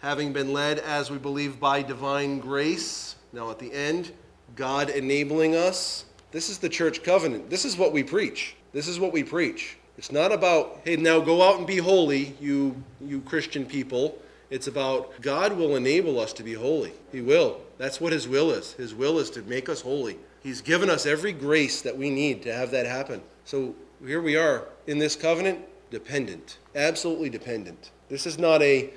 Having 0.00 0.34
been 0.34 0.52
led, 0.52 0.78
as 0.80 1.10
we 1.10 1.18
believe, 1.18 1.58
by 1.58 1.82
divine 1.82 2.38
grace, 2.38 3.16
now 3.32 3.50
at 3.50 3.58
the 3.58 3.72
end, 3.72 4.12
God 4.56 4.90
enabling 4.90 5.56
us. 5.56 6.04
This 6.30 6.50
is 6.50 6.58
the 6.58 6.68
church 6.68 7.02
covenant. 7.02 7.48
This 7.48 7.64
is 7.64 7.76
what 7.76 7.92
we 7.92 8.02
preach. 8.02 8.56
This 8.72 8.86
is 8.86 9.00
what 9.00 9.12
we 9.12 9.24
preach. 9.24 9.78
It's 9.96 10.12
not 10.12 10.30
about, 10.30 10.80
hey, 10.84 10.96
now 10.96 11.18
go 11.18 11.42
out 11.42 11.58
and 11.58 11.66
be 11.66 11.78
holy, 11.78 12.36
you, 12.40 12.76
you 13.00 13.20
Christian 13.22 13.64
people. 13.64 14.18
It's 14.50 14.66
about 14.66 15.20
God 15.20 15.56
will 15.56 15.76
enable 15.76 16.20
us 16.20 16.32
to 16.34 16.42
be 16.42 16.54
holy. 16.54 16.92
He 17.10 17.22
will. 17.22 17.60
That's 17.78 18.00
what 18.00 18.12
His 18.12 18.28
will 18.28 18.50
is. 18.50 18.72
His 18.72 18.94
will 18.94 19.18
is 19.18 19.30
to 19.30 19.42
make 19.42 19.68
us 19.68 19.80
holy. 19.80 20.18
He's 20.42 20.60
given 20.60 20.90
us 20.90 21.06
every 21.06 21.32
grace 21.32 21.80
that 21.82 21.96
we 21.96 22.10
need 22.10 22.42
to 22.42 22.52
have 22.52 22.70
that 22.72 22.86
happen. 22.86 23.22
So 23.44 23.74
here 24.04 24.20
we 24.20 24.36
are 24.36 24.66
in 24.86 24.98
this 24.98 25.16
covenant, 25.16 25.60
dependent, 25.90 26.58
absolutely 26.74 27.30
dependent. 27.30 27.90
This 28.08 28.26
is 28.26 28.38
not 28.38 28.62
a, 28.62 28.90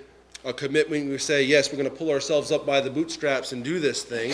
a 0.43 0.53
commitment 0.53 1.09
we 1.09 1.17
say, 1.17 1.43
yes, 1.43 1.71
we're 1.71 1.77
going 1.77 1.89
to 1.89 1.95
pull 1.95 2.09
ourselves 2.09 2.51
up 2.51 2.65
by 2.65 2.81
the 2.81 2.89
bootstraps 2.89 3.51
and 3.53 3.63
do 3.63 3.79
this 3.79 4.03
thing. 4.03 4.33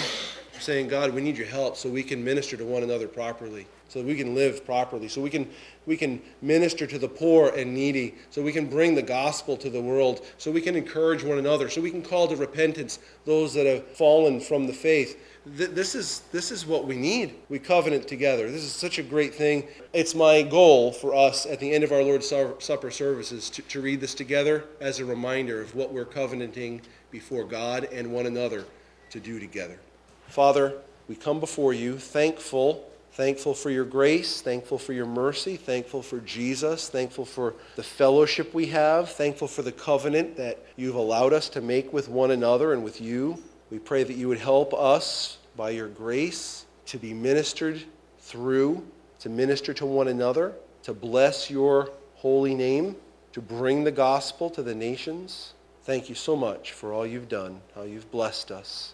Saying, 0.60 0.88
God, 0.88 1.14
we 1.14 1.22
need 1.22 1.38
your 1.38 1.48
help 1.48 1.78
so 1.78 1.90
we 1.90 2.04
can 2.04 2.24
minister 2.24 2.58
to 2.58 2.66
one 2.66 2.84
another 2.84 3.08
properly 3.08 3.68
so 3.90 4.02
we 4.02 4.16
can 4.16 4.36
live 4.36 4.66
properly, 4.66 5.08
so 5.08 5.22
we 5.22 5.30
can, 5.30 5.50
we 5.86 5.96
can 5.96 6.22
minister 6.42 6.86
to 6.86 7.00
the 7.00 7.08
poor 7.08 7.50
and 7.50 7.74
needy, 7.74 8.16
so 8.30 8.42
we 8.42 8.52
can 8.52 8.68
bring 8.68 8.96
the 8.96 9.02
gospel 9.02 9.56
to 9.58 9.70
the 9.70 9.82
world, 9.82 10.26
so 10.38 10.52
we 10.52 10.62
can 10.62 10.76
encourage 10.76 11.24
one 11.24 11.38
another, 11.38 11.70
so 11.70 11.82
we 11.82 11.92
can 11.92 12.02
call 12.02 12.28
to 12.28 12.36
repentance 12.36 13.00
those 13.26 13.54
that 13.54 13.66
have 13.66 13.88
fallen 13.88 14.40
from 14.40 14.68
the 14.68 14.74
faith. 14.74 15.20
This 15.46 15.96
is, 15.96 16.24
this 16.34 16.52
is 16.52 16.66
what 16.66 16.86
we 16.86 16.98
need. 16.98 17.36
We 17.48 17.60
covenant 17.60 18.06
together. 18.06 18.52
This 18.52 18.64
is 18.64 18.74
such 18.74 19.00
a 19.00 19.04
great 19.04 19.34
thing. 19.34 19.66
It's 19.94 20.14
my 20.14 20.42
goal 20.42 20.92
for 20.92 21.16
us 21.16 21.46
at 21.46 21.62
the 21.62 21.72
end 21.72 21.86
of 21.86 21.94
our 21.94 22.04
Lord's 22.04 22.28
Supper 22.28 22.92
services 22.92 23.50
to, 23.52 23.62
to 23.62 23.82
read 23.82 24.02
this 24.02 24.14
together 24.14 24.66
as 24.82 25.00
a 25.00 25.06
reminder 25.06 25.62
of 25.62 25.74
what 25.74 25.94
we're 25.94 26.06
covenanting 26.06 26.82
before 27.12 27.46
God 27.46 27.86
and 27.94 28.12
one 28.12 28.26
another 28.26 28.66
to 29.12 29.22
do 29.22 29.40
together. 29.40 29.80
Father, 30.28 30.74
we 31.08 31.16
come 31.16 31.40
before 31.40 31.74
you 31.74 31.98
thankful 31.98 32.88
Thankful 33.18 33.56
for 33.56 33.72
your 33.72 33.84
grace, 33.84 34.42
thankful 34.42 34.78
for 34.78 34.94
your 34.94 35.08
mercy, 35.08 35.56
thankful 35.56 36.04
for 36.04 36.20
Jesus, 36.20 36.88
thankful 36.88 37.26
for 37.26 37.56
the 37.76 37.82
fellowship 37.82 38.54
we 38.54 38.68
have, 38.68 39.10
thankful 39.10 39.48
for 39.48 39.64
the 39.64 39.72
covenant 39.72 40.38
that 40.38 40.64
you've 40.76 40.94
allowed 40.94 41.34
us 41.34 41.50
to 41.50 41.62
make 41.62 41.92
with 41.92 42.10
one 42.10 42.30
another 42.30 42.74
and 42.74 42.84
with 42.84 43.02
you. 43.02 43.42
We 43.72 43.80
pray 43.80 44.04
that 44.04 44.14
you 44.14 44.28
would 44.28 44.38
help 44.38 44.72
us 44.72 45.40
by 45.56 45.72
your 45.72 45.88
grace 45.88 46.68
to 46.86 47.00
be 47.00 47.12
ministered 47.12 47.82
through, 48.20 48.86
to 49.22 49.30
minister 49.30 49.74
to 49.74 49.86
one 49.88 50.10
another, 50.10 50.54
to 50.84 50.94
bless 50.94 51.50
your 51.50 51.90
holy 52.18 52.54
name, 52.54 52.96
to 53.34 53.42
bring 53.42 53.84
the 53.84 53.92
gospel 53.92 54.48
to 54.52 54.62
the 54.62 54.76
nations. 54.76 55.56
Thank 55.86 56.08
you 56.08 56.14
so 56.14 56.36
much 56.36 56.74
for 56.74 56.94
all 56.94 57.08
you've 57.08 57.30
done, 57.30 57.62
how 57.74 57.82
you've 57.82 58.12
blessed 58.12 58.52
us. 58.52 58.94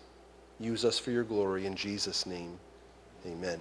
Use 0.60 0.86
us 0.86 1.00
for 1.00 1.12
your 1.12 1.24
glory 1.24 1.66
in 1.66 1.76
Jesus' 1.76 2.26
name. 2.26 2.60
Amen. 3.26 3.60